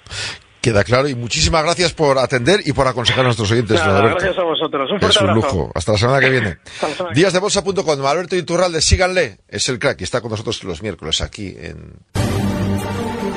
Queda 0.63 0.85
claro 0.85 1.09
y 1.09 1.17
muchísimas 1.17 1.65
gracias 1.65 1.93
por 1.93 2.19
atender 2.21 2.61
y 2.65 2.73
por 2.73 2.87
aconsejar 2.87 3.23
a 3.23 3.25
nuestros 3.25 3.51
oyentes. 3.51 3.83
gracias 3.85 4.39
a 4.39 4.45
vosotros. 4.45 4.93
Un 4.93 5.11
es 5.11 5.21
un 5.21 5.35
lujo. 5.35 5.73
Hasta 5.75 5.91
la 5.91 5.99
semana 5.99 6.21
que 6.21 6.31
viene. 6.31 6.59
Díasdebolsa.com. 7.15 8.07
Alberto 8.07 8.37
Iturralde, 8.37 8.81
síganle. 8.81 9.39
Es 9.49 9.69
el 9.69 9.81
crack 9.81 10.01
y 10.03 10.05
está 10.05 10.21
con 10.21 10.31
nosotros 10.31 10.63
los 10.63 10.81
miércoles 10.81 11.21
aquí 11.21 11.57
en... 11.59 11.97